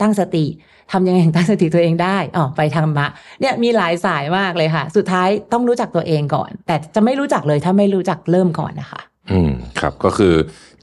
[0.00, 0.44] ตั้งสติ
[0.92, 3.08] ทำยังไงถึงตั้งสติตัวเองได้อ๋อไปทำมะ
[3.40, 9.00] เนี่ยมีหลายสายมากเลยค่ะ สุดท้ายต้องรู้จักตัวเองก่อน แต่จะไม่รู้จักเลยถ้าไม่รู้จักเริ่มก่อนนะคะ
[9.32, 10.34] อืมครับก็คือ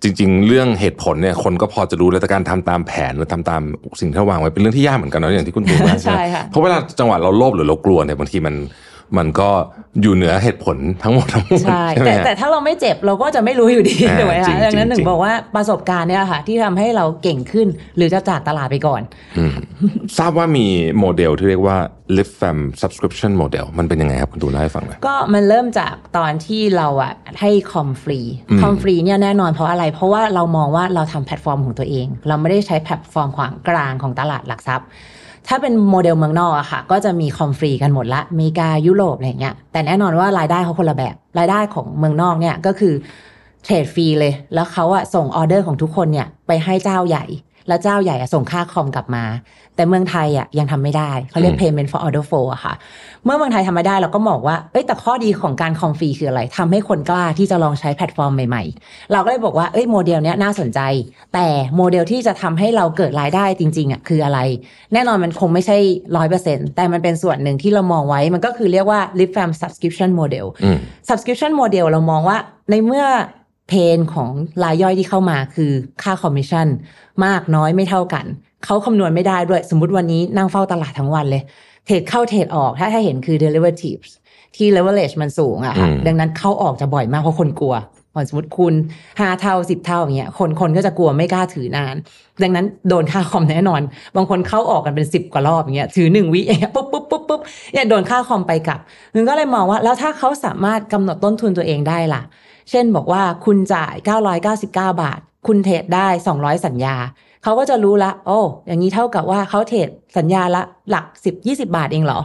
[0.01, 3.61] จริง ๆ เรื่องเหตุผลเนี่ยคนก็พอจะรู้แล้วแต่การทำตามแผนหรือทำตาม
[3.99, 8.55] สิ่งที่เราวางไว้เป็นเรื่องที่ยากเหมือนกันเนาะอย่างที่คุณตูนว่าใช่ค่ะเพราะเวลาจังหวะเราโลภหรือเรากลัวเนี่ยบางทีมัน
[9.17, 9.49] มันก็
[10.01, 19.01] อยู่เหนือเหตุผลทั้งหมดทั้งมวลใช่ไหมแต่ฮะแต่ถ้าเราไม่เจ็บเราก็จะไม่รู้อยู่ดีอ่าถูกไหมจริคะงดังนั้นจริงถึงบอกว่าประสบการณ์เนี่ยค่ะ ที่ทำให้เราเก่งขึ้น หรือจะจากตลาดไปก่อน
[19.37, 19.53] อืม
[20.17, 20.65] ทราบว่ามี
[20.99, 21.77] โมเดลที่เรียกว่า
[22.15, 28.19] Lib Fam Subscription Model มันเป็นยังไงครับ คุณตูนเล่าให้ฟังหน่อยก็มันเริ่มจากตอนที่เราอะให้คอมฟรี
[28.51, 34.87] อืมคอมฟรีเนี่ยแน่นอนเพราะอะไร เพราะว่าเรามองว่าเราทำแพลตฟอร์มของตัวเอง เราไม่ได้ใช้แพลตฟอร์มส่วนกลางของตลาดหลักทรัพย์
[35.47, 42.93] ถ้าเป็นโมเดลเมืองนอกอะค่ะ ก็จะมีคอมฟรีกันหมดละอเมริกายุโรปอะไรอย่างเงี้ย แต่แน่นอนว่ารายได้เขาคนละแบบ รายได้ของเมืองนอกเนี่ยก็คือ
[43.63, 47.25] เทรดฟรีเลย แล้วเขาอะส่งออเดอร์ของทุกคนเนี่ยไปให้เจ้าใหญ่
[47.67, 49.23] แล้วเจ้าใหญ่อะส่งค่าคอมกลับมา
[49.75, 52.73] แต่เมืองไทยอะยังทำไม่ได้เขาเรียกอืม payment for order flow อะค่ะ
[53.25, 60.79] เมื่อเมืองไทยทำไม่ได้เราก็บอกว่าเอ้ยแต่ข้อดีของการคอมฟรีคืออะไรทำให้คนกล้าที่จะลองใช้แพลตฟอร์มใหม่ๆ เราก็เลยบอกว่าเอ้ยโมเดลเนี้ยน่าสนใจ
[61.33, 64.39] แต่โมเดลที่จะทำให้เราเกิดรายได้จริงๆอะคืออะไร
[64.93, 65.77] แน่นอนมันคงไม่ใช่
[66.17, 70.77] ร้อยเปอร์เซ็นแต่มันเป็นส่วนหนึ่งที่เรามองไว้มันก็คือเรียกว่า Lib Fam Subscription Model อืม
[71.09, 72.37] subscription model เรามองว่า
[72.69, 73.05] ในเมื่อ
[73.67, 74.31] pain ของ
[74.63, 75.71] รายย่อยที่เข้ามาคือ
[76.03, 76.67] ค่าคอมมิชชั่น
[77.25, 78.25] มากน้อยไม่เท่ากัน
[78.65, 81.43] เขาคำนวณไม่ได้ด้วย สมมติวันนี้นั่งเฝ้าตลาดทั้งวันเลย
[81.85, 84.11] เทรดเข้าเทรดออกถ้าถ้าเห็นคือ derivatives
[84.55, 87.75] ที่ leverage มันสูงอะค่ะอืมดังนั้นเข้าออกจะบ่อยมากเพราะคนกลัว
[88.13, 88.73] พอสมมติคุณ
[89.19, 91.95] ห้าเท่าสิบเท่าอย่างเงี้ยคนคนก็จะกลัวไม่กล้าถือนาน
[92.43, 93.81] ดังนั้นโดนค่าคอมแน่นอน
[94.15, 97.41] บางคนเข้าออกกันเป็นสิบกว่ารอบอย่างเงี้ยถือหนึ่งวิอย่างเงี้ยปุ๊บปุ๊บปุ๊บปุ๊บ
[97.73, 98.79] เนี่ยโดนค่าคอมไปกลับ
[99.13, 102.21] นึงก็เลยมองว่า แล้วถ้าเขาสามารถกำหนดต้นทุนตัวเองได้ล่ะ
[102.69, 103.93] เช่นบอกว่าคุณจ่าย
[104.43, 106.95] 999 บาท คุณเทรดได้ 200 สัญญา
[107.43, 112.19] เขาก็จะรู้ละ โอ้ อย่างนี้เท่ากับว่าเขาเทรดสัญญาละหลัก 10 20 บาทเองเหรอ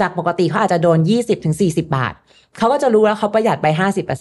[0.00, 2.14] จากปกติเขาอาจจะโดน 20ถึง40 บาท
[2.58, 3.66] เขาก็จะรู้แล้วเขาประหยัดไป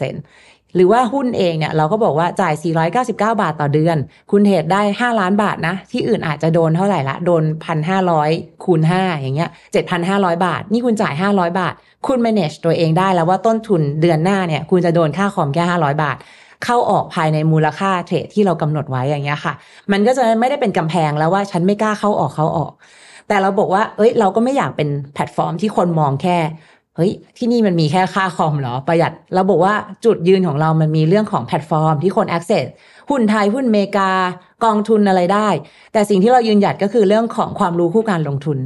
[0.07, 3.97] 50% หรือว่าหุ้นเองเนี่ยเราก็บอกว่าจ่าย 499 บาทต่อเดือน
[4.31, 7.43] คุณเทรดได้ 5 ล้านบาทนะ ที่อื่นอาจจะโดนเท่าไหร่ละ โดน
[8.03, 9.49] 1,500 คูณ 5 อย่างเงี้ย
[9.97, 11.73] 7,500 บาท นี่คุณจ่าย 500 บาท
[12.07, 16.17] คุณ manage ตัวเองได้แล้วว่าต้นทุนเดือนหน้าเนี่ย คุณจะโดนค่าคอมแค่ 500 บาท
[16.65, 19.53] เข้าออกภายในมูลค่าเทรดที่เรากำหนดไว้อย่างเงี้ยค่ะ
[19.91, 22.71] มันก็จะไม่ได้เป็นกำแพงแล้วว่าฉันไม่กล้าเข้าออกเข้าออก
[23.27, 26.37] แต่เราบอกว่า เอ้ย เราก็ไม่อยากเป็นแพลตฟอร์มที่คนมองแค่
[26.97, 29.73] เฮ้ยที่นี่มันมีแค่ค่าคอมเหรอประหยัดเราบอกว่า
[30.05, 32.67] จุดยืนของเรามันมีเรื่องของแพลตฟอร์มที่คน access
[33.09, 34.11] หุ้นไทยหุ้นเมกา
[34.65, 35.49] กองทุนอะไรได้
[35.93, 38.57] แต่สิ่งที่เรายืนหยัดก็คือเรื่องของความรู้คู่การลงทุน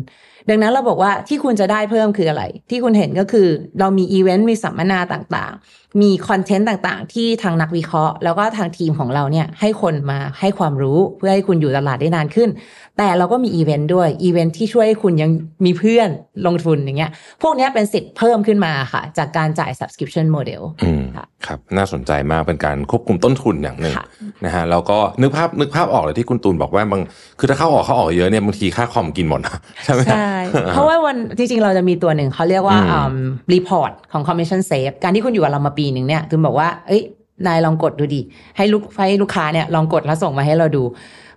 [0.49, 3.47] ดังนั้นเราบอกว่าที่คุณจะได้เพิ่มคืออะไร ที่คุณเห็นก็คือ
[3.79, 5.53] เรามีอีเวนต์มีสัมมนาต่าง
[6.01, 12.49] มีคอนเทนต์ต่างๆ ที่ทางนักวิเคราะห์ แล้วก็ทางทีมของเราเนี่ยให้คนมาให้ความรู้เพื่อให้คุณอยู่ตลาดได้นานขึ้น
[12.97, 15.29] แต่เราก็มีอีเวนต์ด้วยอีเวนต์ที่ช่วยให้คุณยัง
[15.65, 16.09] มีเพื่อน
[16.47, 24.05] ลงทุนอย่างเงี้ย พวกเนี้ยเป็นสิทธิ์เพิ่มขึ้นมาค่ะ จากการจ่าย subscription model อืมค่ะครับ น่าสนใจมากเป็นการควบคุมต้นทุนอย่างหนึ่งค่ะ
[24.45, 27.01] นะฮะแล้วก็นึกภาพนึกภาพออกเลยที่คุณตูนบอกว่าบาง
[27.39, 30.31] คือถ้าเข้าออกเข้าออกเยอะเนี่ยบางทีค่าคอมกินหมดนะใช่ไหมใช่
[30.73, 33.17] เพราะว่าวันจริงๆเราจะมีตัวหนึ่งเขาเรียกว่าอืม
[33.53, 37.01] รีพอร์ตของ commission safe การที่คุณอยู่กับเรามาปีหนึ่งเนี่ยคุณบอกว่า เอ้ย
[37.47, 38.21] นายลองกดดูดิ
[38.57, 40.83] ให้ลูกให้ลูกค้าเนี่ยลองกดแล้วส่งมาให้เราดู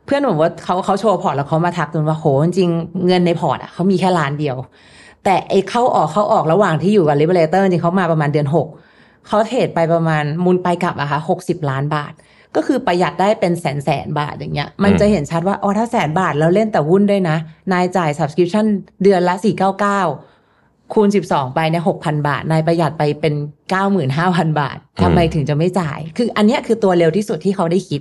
[0.05, 4.57] เพื่อนผมว่าเขาเขาโชว์พอร์ตแล้วเขามาทักตูนว่าโหจริงๆเงินในพอร์ตอะเขามีแค่ล้านเดียว
[5.25, 8.69] แต่ไอ้เข้าออกเข้าออกระหว่างที่อยู่กับ Liberator จริงๆเขามาประมาณเดือนหก
[9.27, 12.13] เขาเทรดไปประมาณมูลไปกลับอะค่ะหกสิบล้านบาท
[12.57, 17.37] ก็คือประหยัดได้เป็นแสนแสนบาทอย่างเงี้ย มันจะเห็นชัดว่าอ๋อถ้าแสนบาทแล้วเล่นแต่หุ้นด้วยนะ
[17.73, 18.67] นายจ่าย subscription
[19.03, 19.35] เดือนละ
[19.95, 20.34] 499
[20.93, 23.35] คูณ 12 ไปเนี่ยหกพันบาท นายประหยัดไปเป็น
[23.97, 28.01] 95,000 บาททำไมถึงจะไม่จ่าย คืออันเนี้ยคือตัวเร็วที่สุดที่เขาได้คิด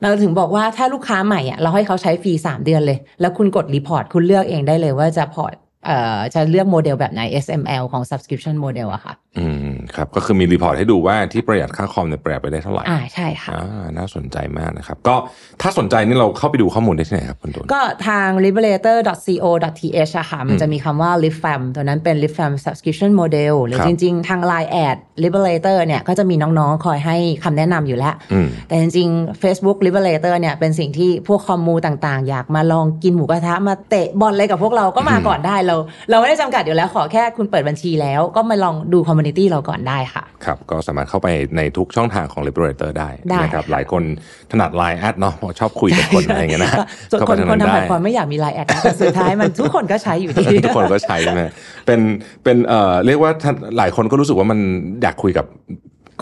[0.00, 5.54] เราถึงบอกว่าถ้าลูกค้าใหม่อะเราให้เขาใช้ฟรี 3 เดือนเลย แล้วคุณกด report คุณเลือกเองได้เลยว่าจะพอร์ต
[5.86, 15.16] เอ่อจะเลือกโมเดลแบบไหน SML ของ subscription model อะค่ะ อืมครับก็คือมี report ให้ดูว่าที่ประหยัดค่าคอมเนี่ยประหยัดไปได้เท่าไหร่อ่าใช่ค่ะอ่าน่าสนใจมากนะครับ ก็
[15.62, 25.78] ถ้าสนใจนี่เราเข้าไปดูข้อมูลได้ที่ไหนครับคุณตูนก็ทาง liberator.co.th อะค่ะมันจะมีคำว่า Lib Fam ตัวนั้นเป็น Lib Fam subscription model หรือครับจริง ๆ ทาง line ad liberator
[25.86, 35.76] เนี่ยก็จะมีน้องๆ คอยให้คำแนะนำอยู่แล้วอืมแต่จริง ๆ Facebook liberator เนี่ยเป็นสิ่งที่พวกคอมมูต่างๆ อยากมาลองกินหมูกระทะมาเตะบอลอะไรกับพวกเราก็มาก่อนได้เรา
[36.10, 44.02] เราไม่ได้จำกัดอยู่แล้วขอแค่คุณเปิดบัญชีแล้วก็มาลองดูคอมมูนิตี้เราก่อนได้ค่ะ ครับ ก็สามารถเข้าไปในทุกช่องทางของ Liberator ได้ได้นะครับค่ะหลายคน
[44.50, 46.72] ถนัด Line แอดเนาะเพราะชอบคุยกับคนอะไรอย่างเงี้ยนะ
[47.10, 51.50] ส่วนเข้าคไปนทางคนนั้นทำแพลได้ตฟอร์มไม่อยากมี Line add นะแต่สุดท้ายมันทุกคนก็ใช้อยู่ดี ทุกคนก็ใช้นะ
[51.86, 52.00] เป็น
[52.44, 54.58] เป็นเอ่อเรียกว่าท่านหลายคนก็รู้สึกว่ามัน
[55.02, 55.46] อยากคุยกับ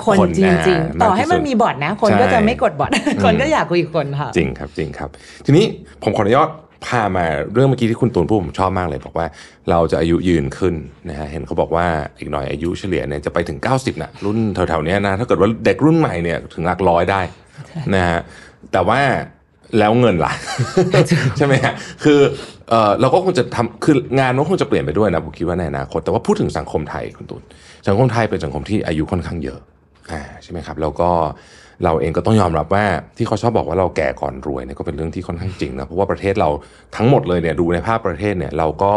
[0.05, 2.91] คนคนจริงอ่าๆต่อให้มันมากที่สุดมีบอทนะ คนก็ใช่จะไม่กดบอท
[3.25, 5.09] คนก็อยากคุยกับคนค่ะ จริงครับจริงครับ
[5.45, 5.65] ทีนี้
[6.03, 6.49] ผมขออนุญาต
[6.89, 9.27] พามาเรื่องเมื่อกี้ที่คุณตูนพูดผมชอบมากเลย บอกว่า
[9.71, 10.75] เราจะอายุยืนขึ้น
[11.09, 11.87] นะฮะเห็นเขาบอกว่า
[12.19, 17.21] อีกหน่อยอายุเฉลี่ยเนี่ยจะไปถึง 90นะรุ่นแถวๆนี้นะถ้าเกิดว่าเด็กรุ่นใหม่เนี่ยถึงหลักร้อยได้
[17.95, 18.21] นะฮะ
[18.73, 19.01] แต่ว่า
[19.79, 20.33] แล้วเงินล่ะ
[21.39, 22.21] ใช่ไหมฮะคือ
[22.69, 27.43] เออเราก็คงจะทำคืองานมันคงจะเปลี่ยนไปด้วยนะผมคิดว่าในอนาคตแต่ว่าพูดถึงสังคมไทยคุณตูน
[27.89, 29.61] สังคมไทยเป็นสังคมที่อายุค่อนข้างเยอะ
[30.13, 31.11] อ่าใช่ไหมครับแล้วก็
[31.85, 32.85] เราเองก็ต้องยอมรับว่า
[33.17, 36.49] ที่เขาชอบบอกว่าเราแก่ก่อนรวยเนี่ยก็เป็นเรื่องที่ค่อนข้างจริงนะเพราะว่าประเทศเรา
[36.97, 38.93] ทั้งหมดเลยเนี่ยดูในภาพประเทศเนี่ยเราก็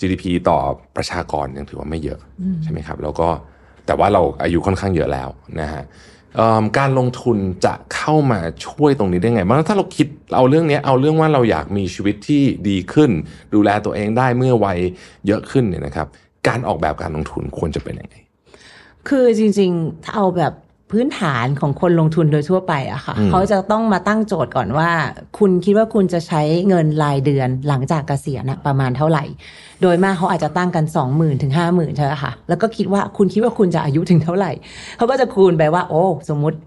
[0.00, 0.58] GDP ต่อ
[0.96, 2.20] ประชากรยังถือว่าไม่เยอะ
[2.62, 3.28] ใช่ไหมครับแล้วก็
[3.86, 5.28] แต่ว่าเราอายุค่อนข้างเยอะแล้ว
[5.60, 5.82] นะฮะ
[6.36, 10.06] เอิ่มการลงทุนจะเข้ามาช่วยตรงนี้ได้ไงบ้างถ้าเราคิด
[10.36, 13.10] เอาเรื่องเนี้ยเอาเรื่องว่าเราอยากมีชีวิตที่ดีขึ้น
[13.54, 14.78] ดูแลตัวเองได้เมื่อวัย
[15.26, 16.06] เยอะขึ้นเนี่ยนะครับ
[16.48, 18.16] การออกแบบการลงทุนควรจะเป็นยังไง
[19.08, 20.54] คือจริงๆถ้าเอาแบบ
[20.90, 24.90] พื้นฐานของคนลงทุนโดยทั่วไปอะค่ะอืมเขาจะต้องมาตั้งโจทย์ก่อนว่า
[25.38, 29.24] คุณคิดว่าคุณจะใช้เงินรายเดือนหลังจากเกษียณอะประมาณเท่าไหร่
[29.82, 34.52] โดยมากเขาอาจจะตั้งกัน 2 0,000 ถึง 50,000ใช่ไหมคะแล้วก็คิดว่าคุณคิดว่าคุณจะอายุถึงเท่าไหร่
[34.96, 36.58] เขาก็จะคูณไปว่า โอ้ สมมุติ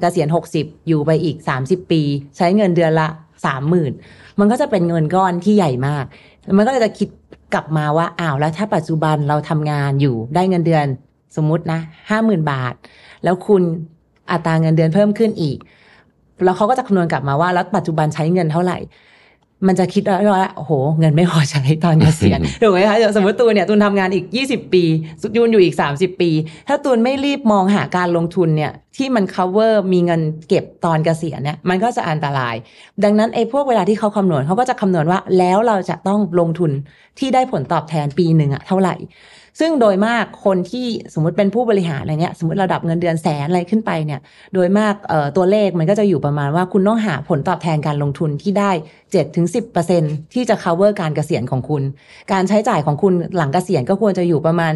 [0.00, 2.02] เกษียณ 60 อยู่ไปอีก 30 ปี
[2.36, 3.08] ใช้เงินเดือนละ
[3.72, 6.04] 30,000 มันก็จะเป็นเงินก้อนที่ใหญ่มาก
[6.56, 7.08] มันก็เลยจะคิด
[7.54, 10.86] กลับมาว่าอ้าวแล้วถ้าปัจจุบันเราทำงานอยู่ได้เงินเดือน
[11.36, 12.74] สมมุตินะห้าหมื่นบาท
[13.24, 13.62] แล้วคุณ
[14.30, 15.58] อัตราเงินเดือนเพิ่มขึ้นอีก
[16.44, 18.78] แล้วเขาก็จะคำนวณกลับมาว่า แล้วปัจจุบันใช้เงินเท่าไหร่
[19.66, 24.84] มันจะคิดว่าโอ้โห เงินไม่พอใช้ตอนเกษียณถูกไหมคะเดี๋ยวสมมติตูนเนี่ยตูนทำงานอีก 20 ปี
[25.36, 26.30] ยูนอยู่อีก 30 ปี
[26.68, 32.54] ถ้าตูนไม่รีบมองหาการลงทุนเนี่ย ที่มัน cover มีเงินเก็บตอนเกษียณเนี่ยมันก็จะอันตราย
[33.04, 36.70] ดังนั้นไอ้พวกเวลาที่เขาคำนวณเขาก็จะคำนวณว่าแล้วเราจะต้องลงทุน
[37.18, 38.94] ที่ได้ผลตอบแทนปีหนึ่งอะเท่าไหร่
[39.60, 44.20] ซึ่งโดยมากคนที่สมมติเป็นผู้บริหารอะไรเนี่ยสมมติระดับเงินเดือนแสนอะไรขึ้นไปเนี่ย
[44.54, 48.70] โดยมากเอ่อตัวเลขมันก็จะอยู่ประมาณว่าคุณต้องหาผลตอบแทนการลงทุนที่ได้
[49.52, 51.82] 7-10%ที่จะ cover การเกษียณของคุณ
[52.32, 54.72] การใช้จ่ายของคุณหลังเกษียณก็ควรจะอยู่ประมาณ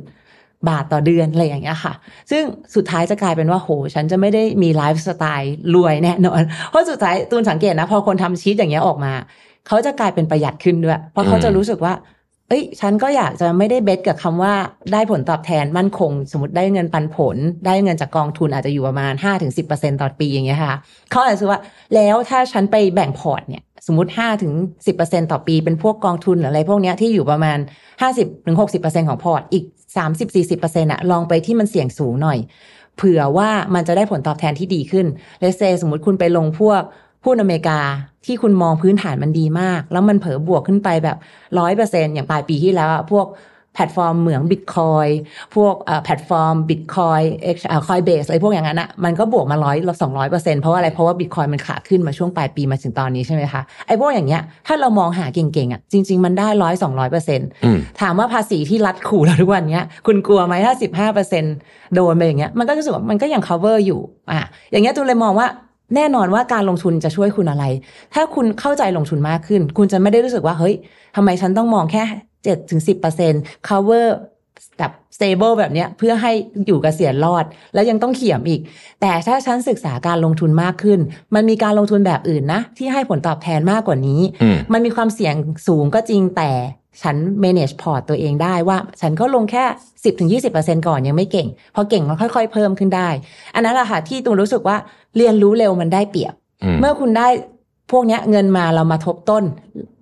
[0.00, 1.92] 30,000บาทต่อเดือน อะไรอย่างเงี้ยค่ะ
[2.30, 2.42] ซึ่ง
[2.74, 9.12] สุดท้ายจะกลายเป็นว่าโห ฉันจะไม่ได้มีไลฟ์สไตล์รวยแน่นอน เพราะสุดท้ายตูนสังเกตนะ พอคนทำชีตอย่างเงี้ยออกมา
[9.66, 11.92] เขาจะกลายเป็นประหยัดขึ้นด้วย เพราะเขาจะรู้สึกว่า
[12.50, 14.54] เอ้ยฉันก็อยากจะไม่ได้เบสกับคำว่า
[14.92, 17.36] ได้ผลตอบแทนมั่นคง สมมติได้เงินปันผล
[17.66, 19.12] ได้เงินจากกองทุนอาจจะอยู่ประมาณ
[19.56, 20.74] 5-10%ต่อปีอย่างเงี้ยค่ะ
[21.10, 21.60] เขาอาจจะว่า
[21.94, 24.10] แล้วถ้าฉันไปแบ่งพอร์ตเนี่ยสมมติ
[24.70, 27.58] 5-10%ต่อปีเป็นพวกกองทุนหรืออะไรพวกเนี้ยที่อยู่ประมาณ
[28.38, 29.64] 50-60%ของพอร์ตอีก
[30.28, 32.38] 30-40%อะลองไปที่มันเสี่ยงสูงหน่อย
[32.96, 35.06] เผื่อว่ามันจะได้ผลตอบแทนที่ดีขึ้น
[35.40, 36.82] let's say สมมติคุณไปลงพวก
[37.24, 37.80] หุ้นอเมริกา
[38.26, 41.16] ที่คุณมองพื้นฐานมันดีมาก แล้วมันเผลอบวกขึ้นไปแบบ
[41.58, 43.26] ร้อยเปอร์เซ็นอย่างปลายปีที่แล้วอะพวก
[43.74, 45.06] แพลตฟอร์มเหมืองบิตคอยน์
[45.56, 47.56] พวกแพลตฟอร์มบิตคอยน์เอ็ก
[47.88, 61.44] Coinbase อะไรพวกอย่างนั้นอะมันก็บวกมาร้อยสองร้อยเปอร์เซ็นเพราะว่าอะไร เพราะว่าบิตคอยน์มันขาขึ้นมาช่วงปลายปีมาถึงตอนนี้ใช่ไหมคะ ไอ้พวกอย่างเงี้ย ถ้าเรามองหาเก่งๆอะจริง ๆ มันได้ร้อยสองร้อยเปอร์เซ็นต์อืมถามว่าภาษีที่รัฐขู่เราทุกวันเนี้ย คุณกลัวไหมถ้าสิบห้าเปอร์เซ็น
[61.94, 65.48] โดนไปอย่างเงี้ย มันก็รู้สึกว่ามันก็ยัง cover อยู่อะอย่างเงี้ยตูนเลยมองว่า
[65.94, 67.64] แน่นอนว่าการลงทุนจะช่วยคุณอะไร
[68.14, 70.74] ถ้าคุณเข้าใจลงทุนมากขึ้น คุณจะไม่ได้รู้สึกว่าเฮ้ย
[71.16, 72.02] ทำไมฉันต้องมองแค่
[72.44, 72.54] เจ็
[74.60, 76.32] ดถึงสิบเปอร์เซ็น cover แบบ stable แบบเนี้ยเพื่อให้
[76.66, 77.44] อยู่เกษียณรอด
[77.74, 78.60] แล้วยังต้องเขียมอีก
[79.00, 81.00] แต่ถ้าฉันศึกษาการลงทุนมากขึ้น
[81.34, 85.34] มันมีการลงทุนแบบอื่นนะ ที่ให้ผลตอบแทนมากกว่านี้อืมมันมีความเสี่ยง
[85.66, 86.50] สูงก็จริงแต่
[87.02, 89.64] ฉัน manage port ตัวเองได้ว่า ฉันก็ลงแค่
[90.40, 93.08] 10-20%ก่อนยังไม่เก่ง พอเก่งแล้วค่อยๆ เพิ่มขึ้นได้
[93.54, 94.76] อันนั้นแหละค่ะที่ตูนรู้สึกว่า
[95.16, 97.28] เรียนรู้เร็วมันได้เปรียบอืมเมื่อคุณได้
[97.90, 99.44] พวกนี้เงินมาเรามาทบต้น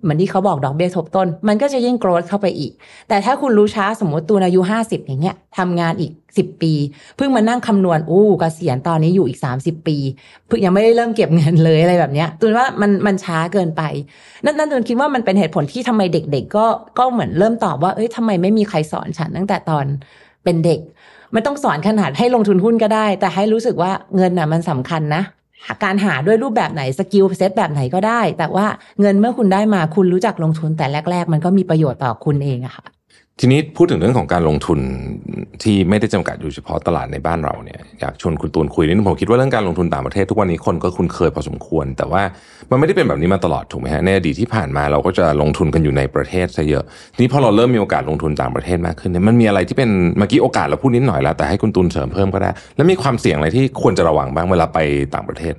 [0.03, 2.71] เหมือนที่เขาบอกดอกเบี้ยทบต้น มันก็จะยิ่งโกรธเข้าไปอีก
[3.09, 6.73] แต่ถ้าคุณรู้ช้าสมมติตูนอายุ50อย่างเงี้ยทำงานอีก10ปี
[7.17, 9.97] เพิ่งมานั่งคำนวณอู้เกษียณตอนนี้อยู่อีก30ปี
[10.47, 13.81] เพิ่งยังไม่ได้เริ่มเก็บเงินเลยอะไรแบบเนี้ยตูนว่ามันมันช้าเกินไป
[14.45, 16.65] นั่นนั่นตูนคิดว่ามันเป็นเหตุผลที่ทำไมเด็ก ๆ ก็
[16.99, 19.85] ก็เหมือนเริ่มตอบว่าเอ้ยทำไมไม่มีใครสอนฉันตั้งแต่ตอน
[20.43, 20.79] เป็นเด็ก
[21.33, 25.23] ไม่ต้องสอนขนาดให้ลงทุนหุ้นก็ได้ แต่ให้รู้สึกว่าเงินน่ะมันสำคัญนะ
[25.83, 28.65] การหาด้วยรูปแบบไหนสกิลเซตแบบไหนก็ได้ แต่ว่า
[28.99, 32.85] เงินเมื่อคุณได้มาคุณรู้จักลงทุนแต่แรก ๆ มันก็มีประโยชน์ต่อคุณเองอะค่ะ
[33.41, 34.79] ทีนี้พูดถึงเรื่องของการลงทุน
[35.63, 42.21] ที่ไม่ได้จำกัดอยู่เฉพาะตลาดในบ้านเราเนี่ยอยากชวนคุณตูนคุยนิดนึงผมคิดว่าเรื่องการลงทุนต่างประเทศทุกวันนี้คนก็คุ้นเคยพอสมควร แต่ว่า
[42.69, 54.79] มันไม่ได้เป็นแบบนี้มาตลอดถูกไหมฮะในอดีตที่ผ่านมาเราก็จะลงทุนกันอยู่ในประเทศซะเยอะทีนี้พอเราเริ่มมีโอกาสลงทุนต่างประเทศมากขึ้นเนี่ยมันมีอะไรที่เป็นเมื่อกี้โอกาสเราพูดนิดหน่อยแล้วแต่ให้คุณตูนเสริมเพิ่มก็ได้ แล้วมีความเสี่ยงอะไรที่ควรจะระวังบ้างเวลาไป
[55.13, 55.55] ต่างประเทศ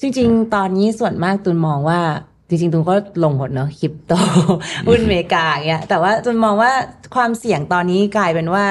[0.00, 2.00] จริง ๆ ตอนนี้ส่วนมากตุนมองว่า
[2.48, 4.12] จริงๆตุนก็ลงหมดเนาะคริปโต
[4.88, 6.72] หุ้นอเมริกาอย่างเงี้ย แต่ว่าจนมองว่า
[7.14, 8.64] ความเสี่ยงตอนนี้กลายเป็นว่า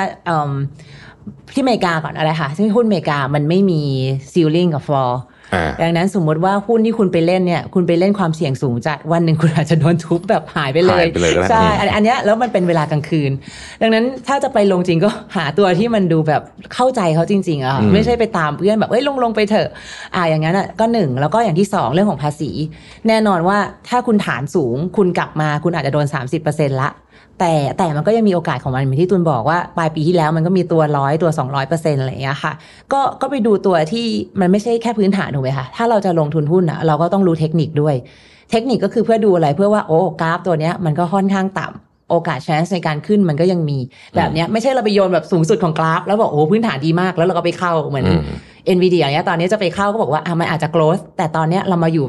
[1.54, 3.82] ที่อเมริกาก่อนอะไรค่ะ ซึ่งหุ้นอเมริกามันไม่มี
[4.32, 5.22] ซีลิ่งกับฟอร์
[5.82, 13.32] ดังนั้นสมมติว่าหุ้นที่คุณไปเล่นเนี่ยคุณไปเล่นความเสี่ยงสูงจัดวันหนึ่งคุณอาจจะโดนทุบแบบหายไปเลยหายไปเลยก็ได้ใช่อืมอันอันเนี้ยแล้วมันเป็นเวลากลางคืน
[13.82, 16.42] ดังนั้นถ้าจะไปลงจริงก็หาตัวที่มันดูแบบ
[16.74, 19.70] เข้าใจเขาจริง ๆอะค่ะไม่ใช่ไปตามเพื่อนแบบเอ้ยลงลงไปเถอะ
[20.16, 22.52] อ่าอย่างนั้นอะก็หนึ่งแล้วก็อย่างที่สองเรื่องของภาษี
[23.08, 23.58] แน่นอนว่า
[23.90, 26.06] ถ้าคุณฐานสูง คุณกลับมาคุณอาจจะโดน
[26.44, 26.90] 30%ละ
[27.40, 32.54] แต่แต่มันก็ยังมีโอกาสของมันเหมือนที่ตุนบอกว่าปลายปีที่แล้วมันก็มีตัวร้อยตัว 200เปอร์เซ็นต์อะไรอย่างเงี้ยค่ะ
[32.94, 34.06] ก็ก็ไปดูตัวที่
[34.40, 37.96] มันไม่ใช่แค่พื้นฐานถูกไหมคะถ้าเราจะลงทุนหุ้นอะเราก็ต้องรู้เทคนิคด้วย
[38.52, 43.78] เทคนิคก็คือเพื่อดูอะไรเพื่อว่าโอ้กราฟตัวเนี้ยมันก็ค่อนข้างต่ำโอกาส chance ในการขึ้นมันก็ยังมี
[44.18, 48.22] แบบเนี้ยไม่ใช่เราไปโยนแบบสูงสุดของกราฟ แล้วบอกโอ้พื้นฐานดีมากแล้วเราก็ไปเข้าเหมือนอืม
[48.76, 52.06] NVIDIA อย่างเงี้ยตอนนี้จะไปเข้าก็บอกว่าอะมันอาจจะ growth แต่ตอนเนี้ยเรามาอยู่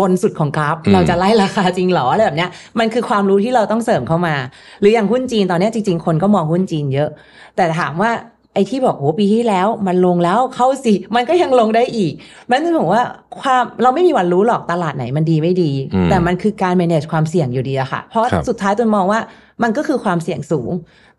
[0.00, 4.34] บนสุดของกราฟอืมเราจะไล่ราคาจริงเหรออะไรแบบเนี้ยมันคือความรู้ที่เราต้องเสริมเข้ามา
[4.80, 7.08] หรืออย่างหุ้นจีนตอนเนี้ยจริง ๆ คนก็มองหุ้นจีนเยอะ
[7.56, 8.10] แต่ถามว่า
[8.54, 12.12] ไอ้ที่บอกโอ้ปีที่แล้วมันลงแล้วเข้าสิมันก็ยังลงได้อีก
[12.50, 13.02] มันจะบอกว่า
[13.40, 19.20] ความเราไม่มีวันรู้หรอกตลาดไหนมันดีไม่ดีอืมแต่มันคือการ manage ความเสี่ยงอยู่ดีอะค่ะ เพราะครับสุดท้ายตัวมองว่า
[19.62, 20.70] มันก็คือความเสี่ยงสูง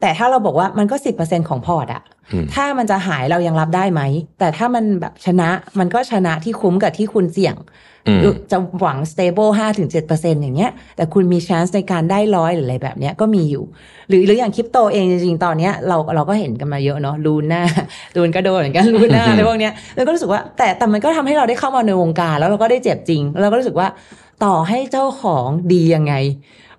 [0.01, 2.12] แต่ถ้าเราบอกว่ามันก็สิบเปอร์เซ็นของพอร์ตอะอืม
[2.53, 4.01] ถ้ามันจะหายเรายังรับได้ไหม
[4.39, 7.57] แต่ถ้ามันแบบชนะมันก็ชนะที่คุ้มกับที่คุณเสี่ยง
[8.07, 13.63] อืมจะหวัง stable 5ถึง7เปอร์เซ็นอย่างเงี้ย แต่คุณมี chance ในการได้ร้อยหรืออะไรแบบเนี้ยก็มีอยู่
[14.09, 17.61] หรือหรืออย่างคริปโตเองจริงๆ ตอนเนี้ยเราเราก็เห็นกันมาเยอะเนาะลูน่า
[18.15, 23.87] ตูนก็โดนเหมือนกันลูน่าอะไรพวกเนี้ยแล้วก็รู้สึกว่าแต่แต่มันก็ทำให้เราได้เข้ามาในวงการ แล้วเราก็ได้เจ็บจริงแล้วเราก็รู้สึกว่า
[24.43, 26.13] ต่อให้เจ้าของดียังไง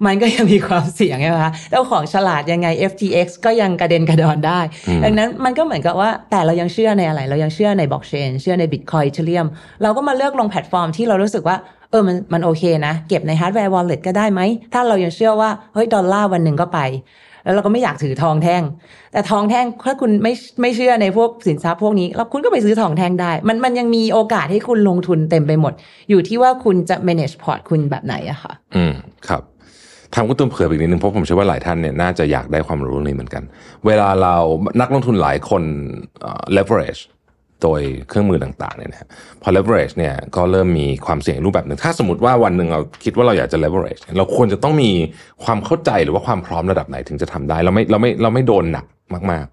[0.07, 9.47] มันก็ยังมีความเสี่ยงใช่ไหมคะเจ้าของฉลาดยังไง FTX ก็ยังกระเด็นกระดอนได้อืมดังนั้นมันก็เหมือนกับว่าแต่เรายังเชื่อในอะไร เรายังเชื่อในบล็อกเชนเชื่อใน Bitcoin Ethereum
[9.83, 11.57] เราก็มาเลือกลงแพลตฟอร์มที่เรารู้สึกว่า
[11.91, 14.41] เออมันมันโอเคนะ เก็บใน hardware wallet ก็ได้ไหม
[14.73, 16.79] ถ้าเรายังเชื่อว่าเฮ้ยดอลลาร์วันหนึ่งก็ไป
[17.45, 18.63] แล้วเราก็ไม่อยากถือทองแท่ง
[19.13, 25.73] แต่ทองแท่งถ้าคุณไม่ไม่เชื่อในพวกสินทรัพย์พวกนี้แล้วคุณก็ไปซื้อทองแท่งได้ มันมันยังมีโอกาสให้คุณลงทุนเต็มไปหมด
[26.11, 28.95] อยู่ที่ว่าคุณจะ manage port คุณแบบไหนอะค่ะ อืม
[29.29, 29.43] ครับ
[30.15, 33.43] ทำกุ้ตุ้มเผื่ออีกนิดนึงเพราะผมเชื่อว่าหลายท่านเนี่ยน่าจะอยากได้ความรู้เรื่องนี้เหมือนกัน
[33.87, 34.37] เวลาเรา
[34.81, 35.63] นักลงทุนหลายคน
[36.57, 37.03] leverage
[37.65, 39.09] โดยเครื่องมือต่างๆเนี่ยนะฮะ
[39.43, 44.91] พอ leverage เนี่ยก็เริ่มมีความเสี่ยงรูปแบบหนึ่ง ถ้าสมมติว่าวันหนึ่งเราคิดว่าเราอยากจะ leverage เราควรจะต้องมี
[45.45, 48.85] ความเข้าใจหรือว่าความพร้อมระดับไหนถึงจะทำได้ เราไม่เราไม่เราไม่โดนหนัก
[49.33, 49.47] มาก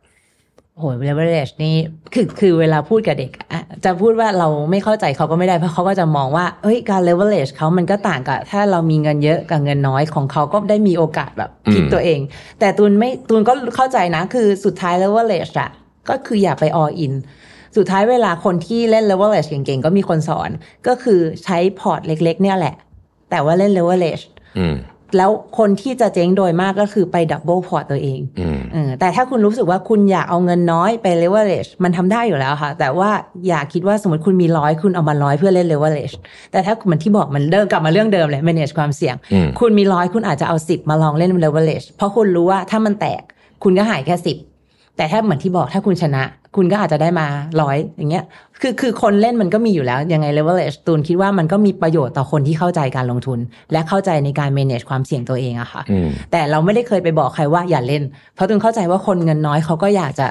[0.76, 1.76] โอ้โห leverage นี่
[2.14, 12.20] คือคือเวลาพูดกับเด็กอะจะพูดว่าเราไม่เข้าใจเขาก็ไม่ได้เพราะเขาก็จะมองว่าเอ้ยการ leverage เขามันก็ต่างกับ ถ้าเรามีเงินเยอะกับเงินน้อยของเขาก็ได้มีโอกาสแบบพลิกอืมตัวเอง
[12.60, 15.70] แต่ตูนไม่ตูนก็เข้าใจนะ คือสุดท้าย leverage อะ
[16.10, 17.14] ก็คืออย่าไป all in
[17.78, 20.50] สุดท้ายเวลาคนที่เล่น leverage เก่งๆ ก็มีคนสอน
[20.88, 22.76] ก็คือใช้พอร์ตเล็ก ๆ เนี่ยแหละ
[23.30, 24.76] แต่ว่าเล่น leverage ๆอืม
[25.18, 33.10] แล้วคนที่จะเจ๊งโดยมากก็คือไป double พอร์ตตัวเองอืมเออแต่ถ้าคุณรู้สึกว่าคุณอยากเอาเงินน้อยไป leverage มันทำได้อยู่แล้วค่ะ แต่ว่า
[33.48, 36.16] อย่าคิดว่าสมมติคุณมีร้อยคุณเอามาร้อยเพื่อเล่น leverage
[36.52, 43.22] แต่ถ้าเหมือนที่บอกมันเดิมกลับมาเรื่องเดิมเลย manage ความเสี่ยงอืมคุณมีร้อยคุณอาจจะเอาสิบมาลองเล่น leverage เพราะคุณรู้ว่าถ้ามันแตก
[43.64, 44.38] คุณก็หายแค่สิบ
[44.98, 46.24] แต่ถ้าเหมือนที่บอกถ้าคุณชนะ
[46.56, 47.28] คุณก็อาจจะได้มา
[47.62, 48.24] ร้อยอย่างเงี้ย
[48.62, 53.40] คือคือคนเล่นมันก็มีอยู่แล้ว ยังไง leverage ตูนคิดว่ามันก็มีประโยชน์ต่อคนที่เข้าใจการลงทุน
[53.72, 58.04] และเข้าใจในการ manage ความเสี่ยงตัวเองอะค่ะอืมแต่เราไม่ได้เคยไปบอกใครว่าอย่าเล่น
[58.36, 60.28] เพราะตุนเข้าใจว่าคนเงินน้อยเขาก็อยากจะ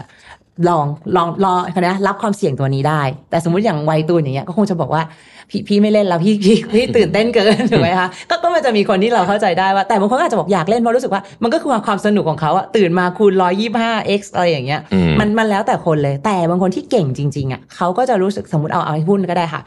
[0.68, 5.02] ลองลองลองนะรับความเสี่ยงตัวนี้ได้ แต่สมมุติอย่างวัยตูนอย่างเงี้ยก็คงจะบอกว่า
[5.50, 19.62] พี่พี่ไม่เล่นแล้วพี่พี่พี่ตื่นเต้นเกินถูกไหมคะก็ก็มันจะมีคนที่เราเข้าใจได้ว่าแต่บางคนก็อาจจะบอกอยากเล่นเพราะรู้สึกว่ามันก็คือความสนุกของเขาอะตื่นมาคูณร้อยยี่ห้า x อะไรอย่างเงี้ยอืมมันมันแล้วแต่คนเลย แต่บางคนที่เก่งจริงๆอะเขาก็จะรู้สึกสมมติเอาเอาให้หุ้นก็ได้ค่ะ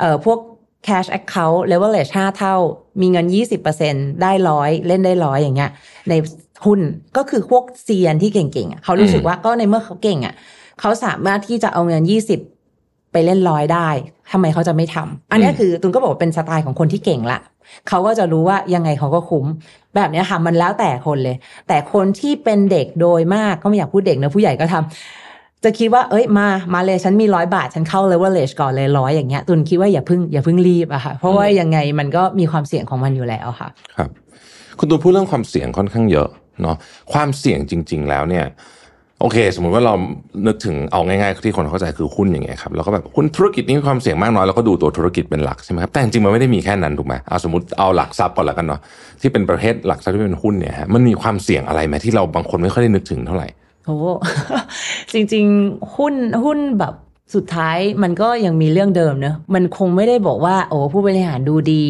[0.00, 0.38] เอ่อพวก
[0.88, 2.56] cash account leverage 5 เท่า
[3.00, 3.26] มีเงิน
[3.74, 5.70] 20%ได้ร้อยเล่นได้ร้อยอย่างเงี้ย
[6.08, 6.12] ใน
[6.64, 6.80] หุ้น
[7.16, 10.34] ก็คือพวกเซียนที่เก่งๆอะเขารู้สึกว่าก็ในเมื่อเขาเก่งอะ
[10.80, 12.02] เขาสามารถที่จะเอาเงิน
[12.52, 13.88] 20ไปเล่นร้อยได้
[14.32, 17.38] ทำไมเขาจะไม่ทำอันเนี้ยคือตุนก็บอกว่าเป็นสไตล์ของคนที่เก่งละ
[17.88, 19.46] เขาก็จะรู้ว่ายังไงเขาก็คุ้ม
[19.94, 21.36] แบบเนี้ยค่ะมันแล้วแต่คนเลย
[21.68, 34.10] แต่คนที่เป็นเด็กโดยมากก็ไม่อยากพูดเด็กนะผู้ใหญ่ก็ทำจะคิดว่าเอ้ยมามาเลยฉันมีร้อยบาท ฉันเข้า leverage ก่อนเลยร้อยอย่างเงี้ยตุนคิดว่าอย่าเพิ่งอย่าเพิ่งรีบอะค่ะ เพราะว่ายังไงมันก็มีความเสี่ยงของมันอยู่แล้วค่ะ ครับ
[34.78, 36.28] คุณตูนพูดเรื่องความเสี่ยงค่อนข้างเยอะ
[36.62, 36.76] เนาะ
[37.12, 38.46] ความเสี่ยงจริง ๆ แล้วเนี่ย
[39.20, 39.94] โอเค สมมุติว่าเรา
[40.46, 48.80] นึกถึงเอาง่ายๆที่คนเข้าใจคือหุ้นอย่างเงี้ยครับแล้วก็แบบหุ้นธุรกิจนี้มีความเสี่ยงมากน้อยเราก็ดูตัวธุรกิจเป็นหลักใช่ไหมครับแต่จริงมันไม่ได้มีแค่นั้นถูกไหมเอาสมมติเอาหลักทรัพย์ก่อนล้วกันเนาะ
[49.20, 53.48] ที่เป็นประเภทหลักทรัพย์ที่เป็นหุ้นเนี่ยฮะมันมีความเสี่ยงอะไรไหมที่เราบางคนไม่ค่อยได้นึกถึงเท่าไหร่
[53.86, 53.96] โอ้
[55.12, 56.94] จริงๆหุ้นหุ้นแบบ
[57.34, 61.84] สุดท้ายมันก็ยังมีเรื่องเดิมเนอะมันคงไม่ได้บอกว่า โอ้ผู้บริหารดูดี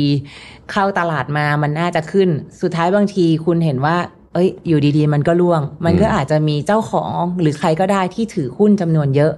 [0.71, 2.29] เข้าตลาดมามันน่าจะขึ้น
[2.63, 3.97] สุดท้ายบางทีคุณเห็นว่า
[4.39, 9.33] เอ้ย อยู่ดีๆ มันก็ร่วง มันก็อาจจะมีเจ้าของหรือใครก็ได้ที่ถือหุ้นจำนวนเยอะ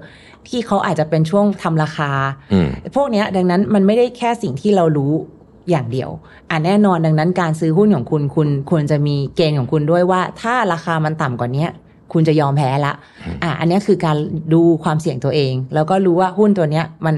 [0.49, 2.11] ที่เขาอาจจะเป็นช่วงทำราคา
[2.53, 5.13] อืมพวกเนี้ยดังนั้นมันไม่ได้แค่สิ่งที่เรารู้
[5.71, 6.11] อย่างเดียว
[6.51, 11.71] อะแน่นอนดังนั้นการซื้อหุ้นของคุณคุณควรจะมีเกณฑ์ของคุณด้วยว่า ถ้าราคามันต่ำกว่าเนี้ย
[12.13, 12.93] คุณจะยอมแพ้ละ
[13.43, 14.17] อะอันเนี้ยคือการ
[14.55, 17.15] ดูความเสี่ยงตัวเอง แล้วก็รู้ว่าหุ้นตัวเนี้ยมัน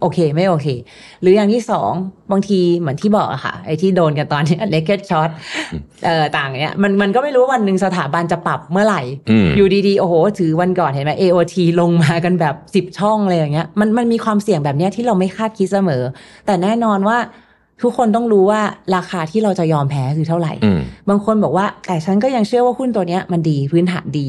[0.00, 0.66] โอเคไม่โอเค
[1.20, 1.92] หรืออย่างที่สอง
[2.32, 5.30] บางทีเหมือนที่บอกอะค่ะ ไอ้ที่โดนกันตอนเนี้ naked short
[6.04, 16.02] เอ่อต่างเนี้ยมันมันก็ไม่รู้ว่าวันหนึ่งสถาบันจะปรับเมื่อไหร่อืมอยู่ดีๆ โอ้โห ถือวันก่อนเห็นไหม AOT ลงมากันแบบสิบช่องเลยอย่างเงี้ยมันมันมีความเสี่ยงแบบเนี้ยที่เราไม่คาดคิดเสมอ
[16.46, 17.18] แต่แน่นอนว่า
[17.82, 18.60] ทุกคนต้องรู้ว่า
[18.96, 24.26] ราคาที่เราจะยอมแพ้คือเท่าไหร่อืมบางคนบอกว่าแต่ฉันก็ยังเชื่อว่าหุ้นตัวเนี้ยมันดีพื้นฐานดี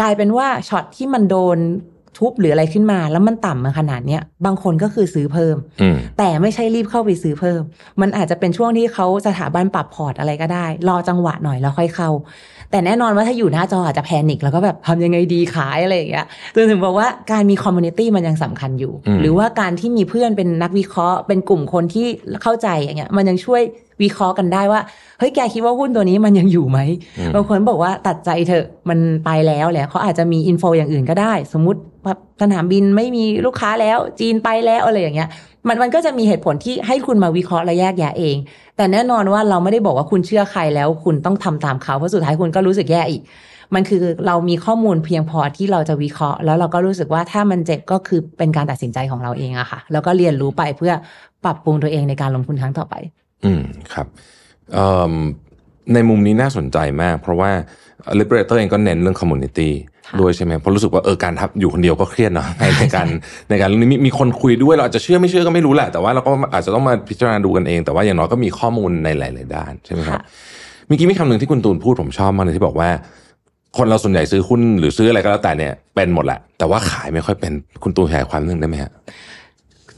[0.00, 1.58] กลายเป็นว่าช็อตที่มันโดน
[2.16, 7.60] ทุบหรืออะไรขึ้นมา แล้วมันต่ำมาขนาดเนี้ยบางคนก็คือซื้อเพิ่มอืมแต่ไม่ใช่รีบเข้าไปซื้อเพิ่ม
[8.00, 12.10] มันอาจจะเป็นช่วงที่เขาสถาบันปรับพอร์ตอะไรก็ได้ รอจังหวะหน่อยแล้วค่อยเข้า
[12.70, 22.06] แต่แน่นอนว่าถ้าอยู่หน้าจออาจจะ panic แล้วก็แบบทำยังไงดีขายอะไรอย่างเงี้ยจนถึงบอกว่าการมีคอมมูนิตี้มันยังสำคัญอยู่อืมหรือว่าการที่มีเพื่อนเป็นนักวิเคราะห์ เป็นกลุ่มคนที่
[22.42, 23.62] เข้าใจอย่างเงี้ยมันยังช่วย
[24.02, 24.80] วิเคราะห์กันได้ว่า
[25.18, 26.78] เฮ้ยแกคิดว่าหุ้นตัวนี้มันยังอยู่ไหม
[27.18, 35.28] อืมบางคนบอกว่าตัดใจเถอะมันไปแล้วแหละเขาอาจจะมี info อย่างอื่นก็ได้ สมมุติแบบสนามบินไม่มีลูกค้าแล้วจีนไปแล้วอะไรอย่างเงี้ย
[35.68, 38.36] มันมันก็จะมีเหตุผลที่ให้คุณมาวิเคราะห์และแยกแยะเอง
[38.76, 43.22] แต่แน่นอนว่าเราไม่ได้บอกว่าคุณเชื่อใครแล้วคุณต้องทำตามเขาเพราะสุดท้ายคุณก็รู้สึกแย่อีก
[43.74, 50.92] มันคือเรามีข้อมูลเพียงพอที่เราจะวิเคราะห์ แล้วเราก็รู้สึกว่าถ้ามันเจ็บก็คือเป็นการตัดสินใจของเราเองอะค่ะ แล้วก็เรียนรู้ไปเพื่อ
[51.44, 52.94] ปรับปรุงตัวเองในการลงทุนครั้งต่อไป
[53.44, 54.06] อืมครับ
[55.94, 57.50] ในมุมนี้น่าสนใจมาก เพราะว่า
[58.18, 59.70] Liberator เองก็เน้นเรื่อง community
[60.20, 63.06] ด้วยใช่ไหมเพราะรู้สึกว่าเออการทับอยู่คนเดียวก็เครียดเนาะในในการ
[63.50, 70.22] ในการเรื่องนี้มีมีคนคุยด้วยเราอาจจะเชื่อไม่เชื่อก็ไม่รู้แหละแต่ว่าเราก็อาจจะต้องมาพิจารณาดูกันเอง แต่ว่าอย่างน้อยก็มีข้อมูลในหลาย ๆ ด้านใช่ไหมครับค่ะ
[70.86, 72.88] เมื่อกี้มีคำหนึ่งที่คุณตูนพูดผมชอบมากเลยที่บอกว่า
[73.76, 78.90] คนเราส่วนใหญ่ซื้อหุ้นหรือซื้ออะไรก็แล้วแต่เนี่ยเป็นหมดแหละแต่ว่าขายไม่ค่อยเป็นคุณตูนขยายความเรื่องได้ไหมฮะ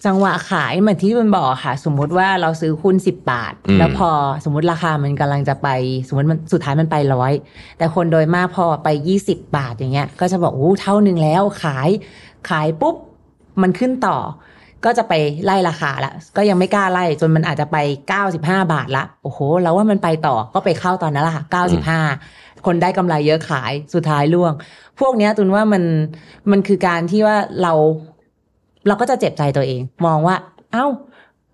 [0.06, 4.10] จังหวะขายเหมือนที่มันบอกค่ะ สมมุติว่าเราซื้อหุ้น10บาทอืมแล้วพอ
[4.44, 5.68] สมมติราคามันกำลังจะไป
[6.08, 7.32] สมมติมันสุดท้ายมันไปร้อย
[7.78, 8.88] แต่คนโดยมากพอไป
[9.22, 11.88] 20บาทอย่างเงี้ย ก็จะบอกโอ้เท่านึงแล้วขาย
[12.50, 12.96] ขายปุ๊บ
[13.62, 14.18] มันขึ้นต่อ
[14.84, 15.12] ก็จะไป
[15.44, 17.76] ไล่ราคาละก็ยังไม่กล้าไล่จนมันอาจจะไป
[18.24, 21.44] 95 บาทละโอ้โหแล้วว่ามันไปต่อก็ไปเข้าตอนนั้นละค่ะ
[22.04, 24.52] 95คนได้กำไรเยอะขายสุดท้ายล่วง
[25.00, 25.82] พวกเนี้ยตุนว่ามัน
[26.50, 27.72] มันคือการที่ว่าเรา
[28.86, 30.36] เราก็จะเจ็บใจตัวเอง มองว่า
[30.72, 30.86] เอ้า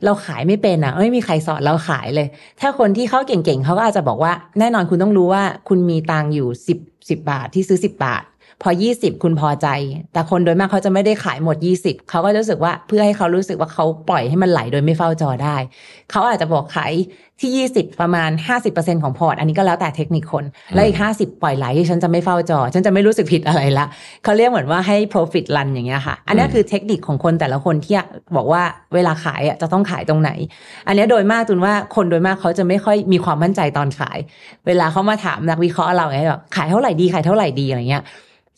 [0.04, 2.26] เราขายไม่เป็นอะไม่มีใครสอนเราขายเลย
[2.60, 8.22] ถ้าคนที่เขาเก่งๆเขาก็อาจจะบอกว่า แน่นอนคุณต้องรู้ว่า คุณมีตังอยู่สิบสิบบาทที่ซื้อสิบบาท
[8.62, 9.68] พอยี่สิบคุณพอใจ
[10.12, 15.56] แต่คนโดยมากเขาจะไม่ได้ขายหมดยี่สิบเขาก็จะรู้สึกว่าเพื่อให้เขารู้สึกว่าเขาปล่อยให้มันไหลโดยไม่เฝ้าจอได้
[16.10, 16.92] เขาอาจจะบอกขาย
[17.40, 18.30] ที่ 20 ประมาณ
[18.66, 23.86] 50%ของพอร์ต อันนี้ก็แล้วแต่เทคนิคคน แล้วอีก 50 ปล่อยไหลฉันจะไม่เฝ้าจอ ฉันจะไม่รู้สึกผิดอะไรละ
[24.24, 27.96] เขาเรียกเหมือนว่าให้ profit run อย่างเงี้ยค่ะ อันนี้คือเทคนิคของคนแต่ละคนที่
[28.36, 28.62] บอกว่า
[28.94, 30.30] เวลาขายอะจะต้องขายตรงไหน
[30.86, 34.18] อันนี้โดยมากตุนว่าคนโดยมากเขาจะไม่ค่อยมีความมั่นใจตอนขาย
[34.66, 38.04] เวลาเขามาถามนักวิเคราะห์เราไงแบบขายเท่าไหร่ดีขายเท่าไหร่ดีอะไรเงี้ย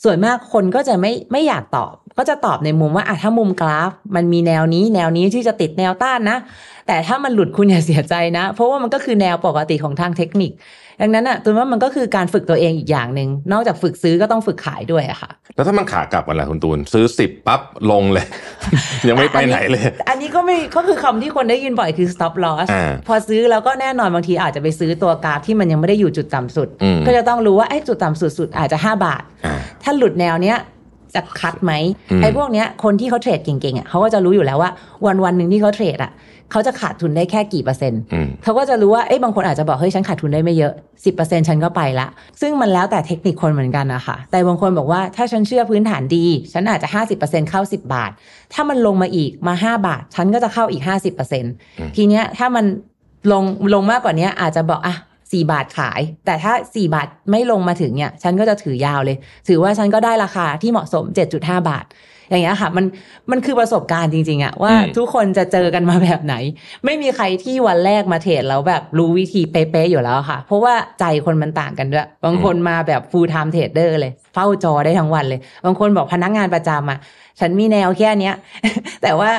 [0.05, 6.39] ส่วนมากคนก็จะไม่ไม่อยากตอบ ก็จะตอบในมุมว่าอะถ้ามุมกราฟ มันมีแนวนี้ แนวนี้ที่จะติดแนวต้านนะ
[6.87, 10.53] แต่ถ้ามันหลุดคุณอย่าเสียใจนะ เพราะว่ามันก็คือแนวปกติของทางเทคนิค
[11.01, 18.27] ดังนั้นอะตุนว่ามันก็คือการฝึกตัวเองอีกอย่างหนึ่งนอกจากฝึกซื้อก็ต้องฝึกขายด้วยอะค่ะ แล้วถ้ามันขากลับกันล่ะคุณตูนซื้อสิบปั๊บลงเลย
[19.09, 30.59] ยังไม่ไปไหนเลย อันนี้ก็ไม่ก็คือคำที่คนได้ยินบ่อยคือ stop loss อ่าพอซื้อแล้วก็แน่นอนบางทีอาจจะไปซื้อตัวกราฟที่มันยังไม่ได้อยู่จุดต่ำสุดอืมก็จะต้องรู้ว่าไอ้จุดต่ำสุดสุดอาจจะ 5 บาทอ่าถ้าหลุดแนวเนี้ย
[31.15, 31.73] จะคัดไหม
[32.13, 34.71] อืมไอ้พวกเนี้ยคนที่เขาเทรดเก่งๆอะเขาก็จะรู้อยู่แล้วว่า
[35.07, 36.13] วันวันๆหนึ่งที่เขาเทรดอะ
[36.51, 40.73] เขาจะขาดทุนได้แค่กี่เปอร์เซ็นต์อืมเขาก็จะรู้ว่าเอ้ยบางคนอาจจะบอกเฮ้ยฉันขาดทุนได้ไม่เยอะ
[41.11, 42.07] 10%ฉันก็ไปละ
[42.41, 46.89] ซึ่งมันแล้วแต่เทคนิคคนเหมือนกันนะคะแต่บางคนบอกว่าถ้าฉันเชื่อพื้นฐานดี ฉันอาจจะ
[47.19, 48.11] 50%เข้า 10 บาท
[48.53, 50.83] ถ้ามันลงมาอีกมา 5 บาท ฉันก็จะเข้าอีก
[51.39, 52.65] 50%ทีเนี้ยถ้ามัน
[53.33, 53.45] ลง
[53.75, 54.97] ลงมากกว่านี้อาจจะบอกอะ
[55.33, 59.17] สี่บาทขาย แต่ถ้า 4 บาทไม่ลงมาถึงเนี่ย ฉันก็จะถือยาวเลย
[59.49, 61.05] ถือว่าฉันก็ได้ราคาที่เหมาะสม
[61.37, 61.87] 7.5 บาท
[62.31, 62.85] อย่างเงี้ยค่ะ มัน
[63.31, 66.35] มันคือประสบการณ์จริง ๆอะว่าอืมทุกคนจะเจอกันมาแบบไหน
[66.85, 76.99] ไม่มีใครที่วันแรกมาเทรดแล้วแบบรู้วิธีเป๊ะๆอยู่แล้วค่ะ เพราะว่าใจคนมันต่างกันด้วย บางคนมาแบบ full time trader เลย เฝ้าจอได้ทั้งวันเลย บางคนบอกพนักงานประจำอะ
[77.41, 78.35] ฉันมีแนวแค่เนี้ย
[79.03, 79.31] แต่ว่า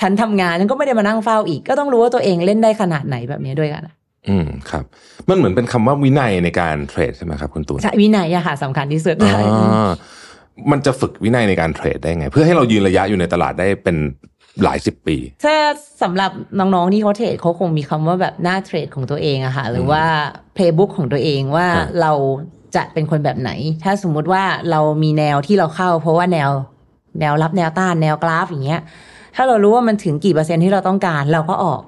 [0.00, 3.82] ฉันทำงานฉันก็ไม่ได้มานั่งเฝ้าอีก ก็ต้องรู้ว่าตัวเองเล่นได้ขนาดไหนแบบนี้ด้วยกัน
[4.24, 4.84] อะอืมครับ
[5.28, 9.90] มันเหมือนเป็นคำว่าวินัยในการเทรดใช่ไหมครับคุณตูนใช่วินัยอะค่ะสำคัญที่สุดอ่า
[10.70, 13.96] มันจะฝึกวินัยในการเทรดได้ไง เพื่อให้เรายืนระยะอยู่ในตลาดได้เป็น
[14.62, 15.56] หลายสิบปีถ้า
[16.02, 20.02] สำหรับน้องๆที่เขาเทรดเขาคงมีคำว่าแบบหน้าเทรดของตัวเองอะค่ะหรือว่า
[20.56, 22.12] playbook ของตัวเองว่าอ่าเรา
[22.76, 23.50] จะเป็นคนแบบไหน
[23.84, 26.50] ถ้าสมมุติว่าเรามีแนวที่เราเข้า เพราะว่าแนว
[27.20, 28.80] แนวรับแนวต้านแนวกราฟอย่างเงี้ย
[29.36, 31.82] ถ้าเรารู้ว่ามันถึงกี่เปอร์เซ็นต์ที่เราต้องการ เราก็ออก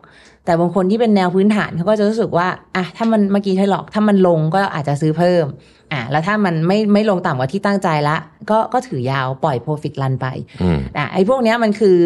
[0.44, 5.44] แต่บางคนที่เป็นแนวพื้นฐานเขาก็จะรู้สึกว่าอะถ้ามันเมื่อกี้ใช่หรอกถ้ามันลงก็อาจจะซื้อเพิ่ม
[5.92, 8.16] อะแล้วถ้ามันไม่ไม่ลงต่ำกว่าที่ตั้งใจละ
[8.50, 10.26] ก็ก็ถือยาวปล่อย profit run ไป
[10.62, 11.98] อืมอะไอ้พวกเนี้ยมันคือ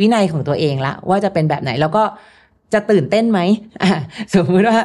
[0.00, 2.04] วินัยของตัวเองละ ว่าจะเป็นแบบไหนแล้วก็
[2.72, 3.40] จะตื่นเต้นไหม
[3.82, 3.90] อะ
[4.34, 4.78] สมมติว่า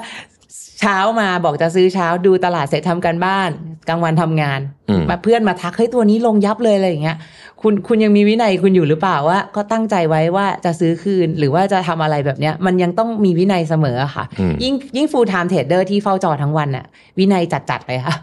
[0.79, 3.49] เช้ามาบอกจะซื้อเช้าดูตลาดเสร็จทำการบ้าน
[3.87, 4.59] กลางวันทำงาน
[4.89, 7.17] อืมมาเพื่อนมาทักเฮ้ยตัวนี้ลงยับเลยอะไรอย่างเงี้ย
[7.61, 16.85] คุณคุณยังมีวินัยคุณอยู่หรือเปล่าว่า ก็ตั้งใจไว้ว่าจะซื้อคืนหรือว่าจะทำอะไรแบบเนี้ย มันยังต้องมีวินัยเสมออะค่ะอืมยิ่งยิ่ง full time trader ที่เฝ้าจอทั้งวันอะ
[17.17, 18.15] วินัยจัดๆเลยค่ะ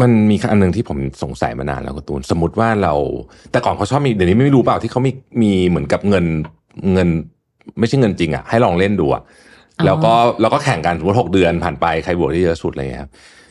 [0.00, 2.94] มันมีอันหนึ่งที่ผมสงสัยมานานแล้วคุณตูน สมมติว่าเรา
[3.50, 5.12] แต่ก่อนเขาชอบมีเดี๋ยวนี้ไม่รู้เปล่าที่เขามี
[5.42, 6.24] มีเหมือนกับเงิน
[6.92, 7.08] เงิน
[7.78, 9.22] ไม่ใช่เงินจริงอะให้ลองเล่นดูอะ
[9.78, 13.10] อ๋อแล้วก็แล้วก็แข่งกันสมมติหกเดือนผ่านไปใครบวกได้เยอะสุดอะไรเงี้ยครับ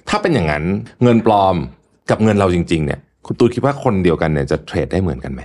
[0.09, 0.63] ถ้าเป็นอย่างนั้น
[1.03, 1.55] เงินปลอม
[2.09, 5.41] กับเงินเราจริง ๆ เนี่ย คุณตูนคิดว่าคนเดียวกันเนี่ยจะเทรดได้เหมือนกันไหม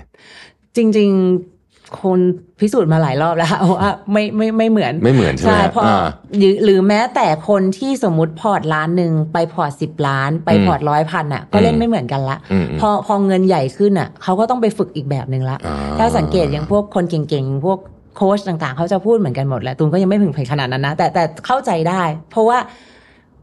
[0.77, 2.21] จริง ๆ คน
[2.61, 6.05] พิสูจน์มาหลายรอบแล้วว่าไม่ไม่ไม่เหมือนไม่เหมือนใช่ไหมเพราะอ่า
[6.39, 17.79] หรือหรือแม้แต่คนที่สมมติพอร์ตล้านหนึ่งไปพอร์ตสิบล้าน ไปอืมพอร์ตร้อยพันอะ ก็เล่นอืมไม่เหมือนกันละอืมอืมพอพอเงินใหญ่ขึ้นอะเขาก็ต้องไปฝึกอีกแบบหนึ่งละอ่าถ้าสังเกตอย่างพวกคนเก่งๆพวก
[18.17, 22.59] โค้ชต่างๆ เขาจะพูดเหมือนกันหมดแหละตูนก็ยังไม่ถึงขนาดนั้นนะ แต่แต่เข้าใจได้ เพราะว่า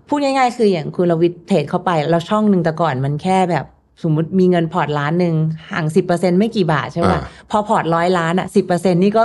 [0.08, 3.66] พูดง่ายๆ คืออย่างคุณรวิทย์เทรดเข้าไปแล้วช่องหนึ่งแต่ก่อนมันแค่แบบ
[4.04, 5.36] สมมติมีเงินพอร์ตล้านหนึ่ง
[5.72, 7.22] ห่างสิบเปอร์เซ็นต์ไม่กี่บาทใช่ไหมอ่า
[7.52, 9.24] พอพอร์ตร้อยล้านอะสิบเปอร์เซ็นต์นี่ก็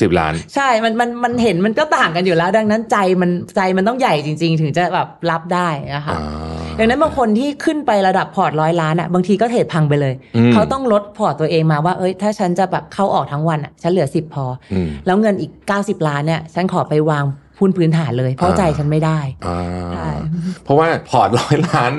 [0.00, 6.24] สิบล้าน ใช่ มันมันมันเห็นมันก็ต่างกันอยู่แล้ว ดังนั้นใจมันใจมันต้องใหญ่จริง ๆ ถึงจะแบบรับได้นะคะอ่า
[6.78, 17.24] ดังนั้นบางคนที่ขึ้นไประดับพอร์ตร้อยล้านอะบางทีก็เทรดพังไปเลยอืมเขาต้องลดพอร์ตตัวเองมาว่าเอ้ยถ้าฉันจะแบบเข้าออกทั้งวันอะฉันเหลือสิบพออืมแล้วเงินอีกเก้าสิบล้านเนี่ยฉันขอไปวาง
[17.60, 19.58] หุ้นพื้นฐานเลย เพราะอ่าใจฉันไม่ได้อ่า
[19.94, 20.10] ใช่
[20.64, 21.92] เพราะว่าพอร์ตร้อยล้าน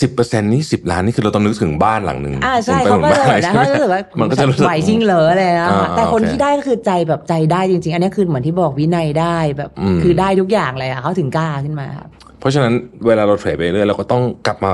[0.00, 12.08] สิบเปอร์เซ็นต์นี่สิบล้านนี่คือเราต้องนึกถึงบ้านหลังหนึ่งอ่าใช่ถึงไปเขาก็หมือนจะบ้แบบนนะใช่ไหเขาจะรู้สึกว่ามันก็จะรู้สึกไหวจริงเหรออะไรนะอ่าแต่คนโอเคที่ได้ก็คือใจแบบใจได้จริง ๆ อันนี้คือเหมือนที่บอกวินัยได้แบบอืมคือได้ทุกอย่างเลยอะเขาถึงกล้าขึ้นมาครับ
[12.40, 12.72] เพราะฉะนั้น
[13.06, 14.72] เวลาเราเทรดไปเรื่อยเราก็ต้องกลับมา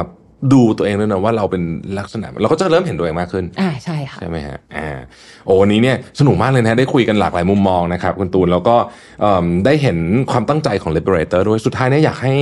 [0.53, 1.63] ดูตัวเองด้วยนะว่าเราเป็น
[1.99, 4.99] ลักษณะ เราก็จะเริ่มเห็นตัวเองมากขึ้น อ่าใช่ค่ะใช่ไหมฮะอ่า
[5.45, 8.77] โอ้วันนี้เนี่ยสนุกมากเลยนะได้คุยกันหลากหลายมุมมองนะครับคุณตูนแล้วก็
[9.21, 9.99] เอิ่มได้เห็น
[10.31, 12.35] ความตั้งใจของ Liberator ด้วยสุดท้ายเนี่ยอยากให้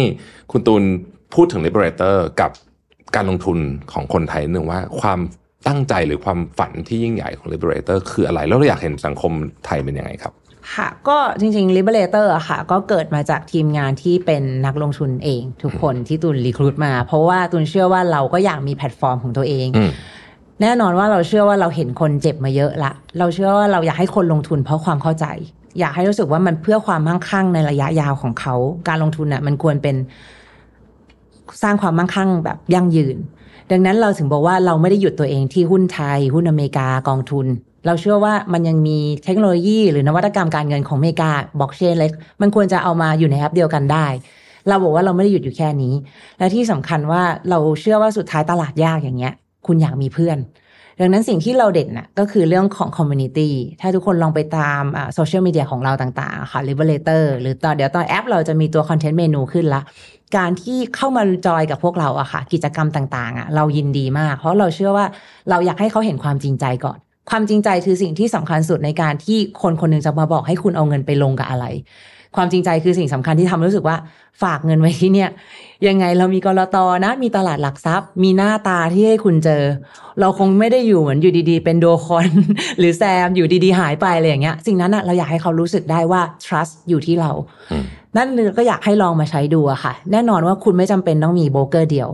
[0.53, 0.83] คุณตูน
[1.35, 2.51] พูดถึง Liberator กับ
[3.17, 3.59] การลงทุน
[3.93, 5.21] ของคนไทยหนึ่งว่าความ
[5.69, 9.33] ตั้งใจหรือความฝันที่ยิ่งใหญ่ของ Liberator คืออะไร แล้วเราอยากเห็นสังคม
[9.67, 10.33] ไทยเป็นยังไงครับ
[10.75, 19.91] ค่ะ ก็จริง ๆ Liberator อะค่ะ ก็เกิดมาจากทีมงานที่เป็นนักลงทุนเองทุกคนที่ตุนรีครูดมา เพราะว่าตุนเชื่อว่าเราก็อยากมีแพลตฟอร์มของตัวเองอืม
[20.63, 25.27] แน่นอนว่าเราเชื่อว่าเราเห็นคนเจ็บมาเยอะละ เราเชื่อว่าเราอยากให้คนลงทุนเพราะความเข้าใจ
[25.81, 28.55] อยากให้รู้สึกว่ามันเพื่อความมั่งคั่งในระยะยาวของเขา
[28.89, 29.97] การลงทุนน่ะมันควรเป็น
[31.63, 33.17] สร้างความมั่งคั่งแบบยั่งยืน
[33.71, 37.47] ดังนั้นเราถึงบอกว่าเราไม่ได้หยุดตัวเองที่หุ้นไทย หุ้นอเมริกากองทุน
[37.87, 44.07] เราเชื่อว่ามันยังมีเทคโนโลยีหรือนวัตกรรมการเงินของอเมริกาบล็อกเชนเล็กมันควรจะเอามาอยู่ในแอปเดียวกันได้
[44.69, 45.95] เราบอกว่าเราไม่ได้หยุดอยู่แค่นี้
[46.39, 49.35] และที่สำคัญว่าเราเชื่อว่าสุดท้ายตลาดยากอย่างเงี้ย
[49.67, 50.39] คุณอยากมีเพื่อน
[51.01, 54.83] ดังนั้นสิ่งที่เราเด่นน่ะก็คือเรื่องของ community ถ้าทุกคนลองไปตาม
[55.15, 59.81] โซเชียลมีเดียของเราต่าง ๆ ค่ะ Liberator หรือตอนเดี๋ยวตอนแอปเราจะมีตัว content เมนูขึ้นละ
[60.37, 65.07] การที่เข้ามาจอยกับพวกเราอะค่ะ กิจกรรมต่างๆอะเรายินดีมาก เพราะเราเชื่อว่า
[65.51, 66.99] เราอยากให้เขาเห็นความจริงใจก่อน
[67.31, 71.65] ความจริงใจคือสิ่งที่สำคัญสุดในการที่คนคนหนึ่งจะมาบอกให้คุณเอาเงินไปลงกับอะไร
[72.37, 73.97] ความจริงใจคือสิ่งสำคัญที่ทำให้รู้สึกว่า
[74.43, 75.31] ฝากเงินไว้ที่เนี่ย
[75.89, 79.63] ยังไงเรามีกรตนะ มีตลาดหลักทรัพย์ มีหน้าตาที่ให้คุณเจอ
[80.21, 82.29] เราคงไม่ได้อยู่เหมือนอยู่ดีๆ เป็นโดคอน
[82.79, 87.31] หรือแซมอยู่ดีๆ หายไปอะไรอย่างเงี้ย สิ่งนั้นอะเราอยากให้เขารู้สึกได้ว่า trust อยู่ที่เรา
[87.73, 87.85] อืม
[88.17, 92.09] นั่นก็อยากให้ลองมาใช้ดูอะค่ะ แน่นอนว่าคุณไม่จำเป็นต้องมีโบรกเกอร์เดียว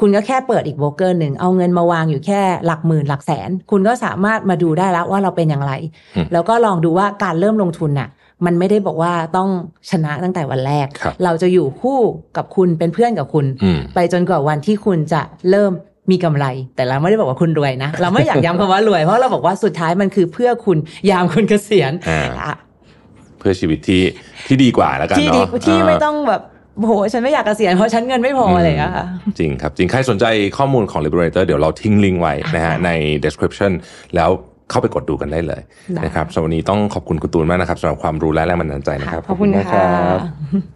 [0.00, 5.72] คุณก็แค่เปิดอีกโบรกเกอร์หนึ่งเอาเงินมาวางอยู่แค่หลักหมื่นหลักแสน คุณก็สามารถมาดูได้แล้วว่าเราเป็นอย่างไร
[6.16, 8.08] อืมแล้วก็ลองดูว่าการเริ่มลงทุนน่ะ
[8.44, 9.48] มันไม่ได้บอกว่าต้อง
[9.90, 11.98] ชนะตั้งแต่วันแรกครับเราจะอยู่คู่
[12.36, 15.72] กับคุณเป็นเพื่อนกับคุณอืมไปจนกว่าวันที่คุณจะเริ่ม
[16.10, 20.78] มีกำไร แต่เราไม่ได้บอกว่าคุณรวยนะ เราไม่อยากย้ำคำว่ารวยเพราะเราบอกว่าสุดท้ายมันคือเพื่อคุณ
[21.10, 22.56] ยามคุณเกษียณอ่าอะ
[23.38, 24.02] เพื่อชีวิตที่
[24.46, 26.42] ที่ดีกว่าแล้วกันที่ดีเนาะที่ไม่าต้องแบบ
[26.78, 29.06] โหฉันไม่อยากเกษียณเพราะฉันเงินไม่พออะไรอย่างเงี้ยค่ะ
[29.38, 30.24] จริงครับ จริงใครสนใจ
[30.58, 32.90] ข้อมูลของ Liberator เดี๋ยวเราทิ้งลิงก์ไว้นะฮะอ่าใน
[33.24, 33.72] description
[34.16, 34.30] แล้ว
[34.70, 35.60] เข้าไปกดดูกันได้เลย
[35.94, 40.20] ได้นะครับสำหรับวันนี้ต้องขอบคุณคุณตูนมากนะครับสำหรับความรู้และแรงบันดาลใจนะครับขอบคุณมากค่ะรับ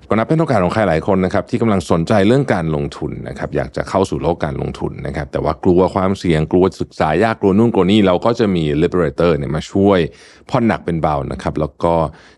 [0.09, 9.99] ก็นับเป็นโอกาสของใครหลายคนนะครับที่กำลังสนใจเรื่องการลงทุนนะครับอยากจะเข้าสู่โลกการลงทุนนะครับแต่ว่ากลัวความเสี่ยงกลัวศึกษายากกลัวนู่นกลัวนี่เราก็จะมี Liberator เนี่ยมาช่วย
[10.51, 11.95] ผ่อนหนักเป็นเบานะครับแล้วก็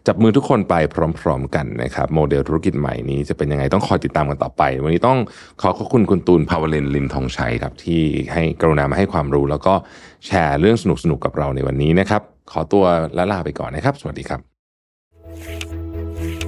[0.06, 0.74] จับมือทุกคนไป
[1.20, 5.18] พร้อม ๆ กันนะครับโมเดลธุรกิจใหม่นี้จะเป็นยังไงต้องคอยติดตามกันต่อไป วันนี้ต้อง
[5.60, 9.74] ขอขอบคุณคุณตูนภาวเลนลิมทองชัยครับที่ให้กรุณามาให้ความรู้แล้วก็
[10.26, 12.84] แชร์เรื่องสนุกๆกับเราในวันนี้นะครับ ขอตัว
[13.18, 14.40] ละลาไปก่อนนะครับ สวัสดีครับ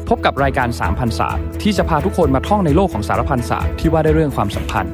[0.08, 4.92] พบกับรายการสามพันศาสที่จะพาทุกคนมาท่องในโลกของสารพันศาสตร์ที่ว่าได้เรื่องความสัมพันธ์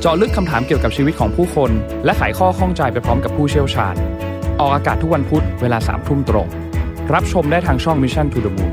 [0.00, 1.70] เจาะลึกคำถามเกี่ยวกับชีวิตของผู้คน
[2.04, 3.94] และไขข้อข้องใจไปพร้อมกับผู้เชี่ยวชาญ
[4.60, 6.48] ออกอากาศทุกวันพุธเวลาสามทุ่มตรง
[7.14, 8.72] รับชมได้ทางช่อง Mission to the Moon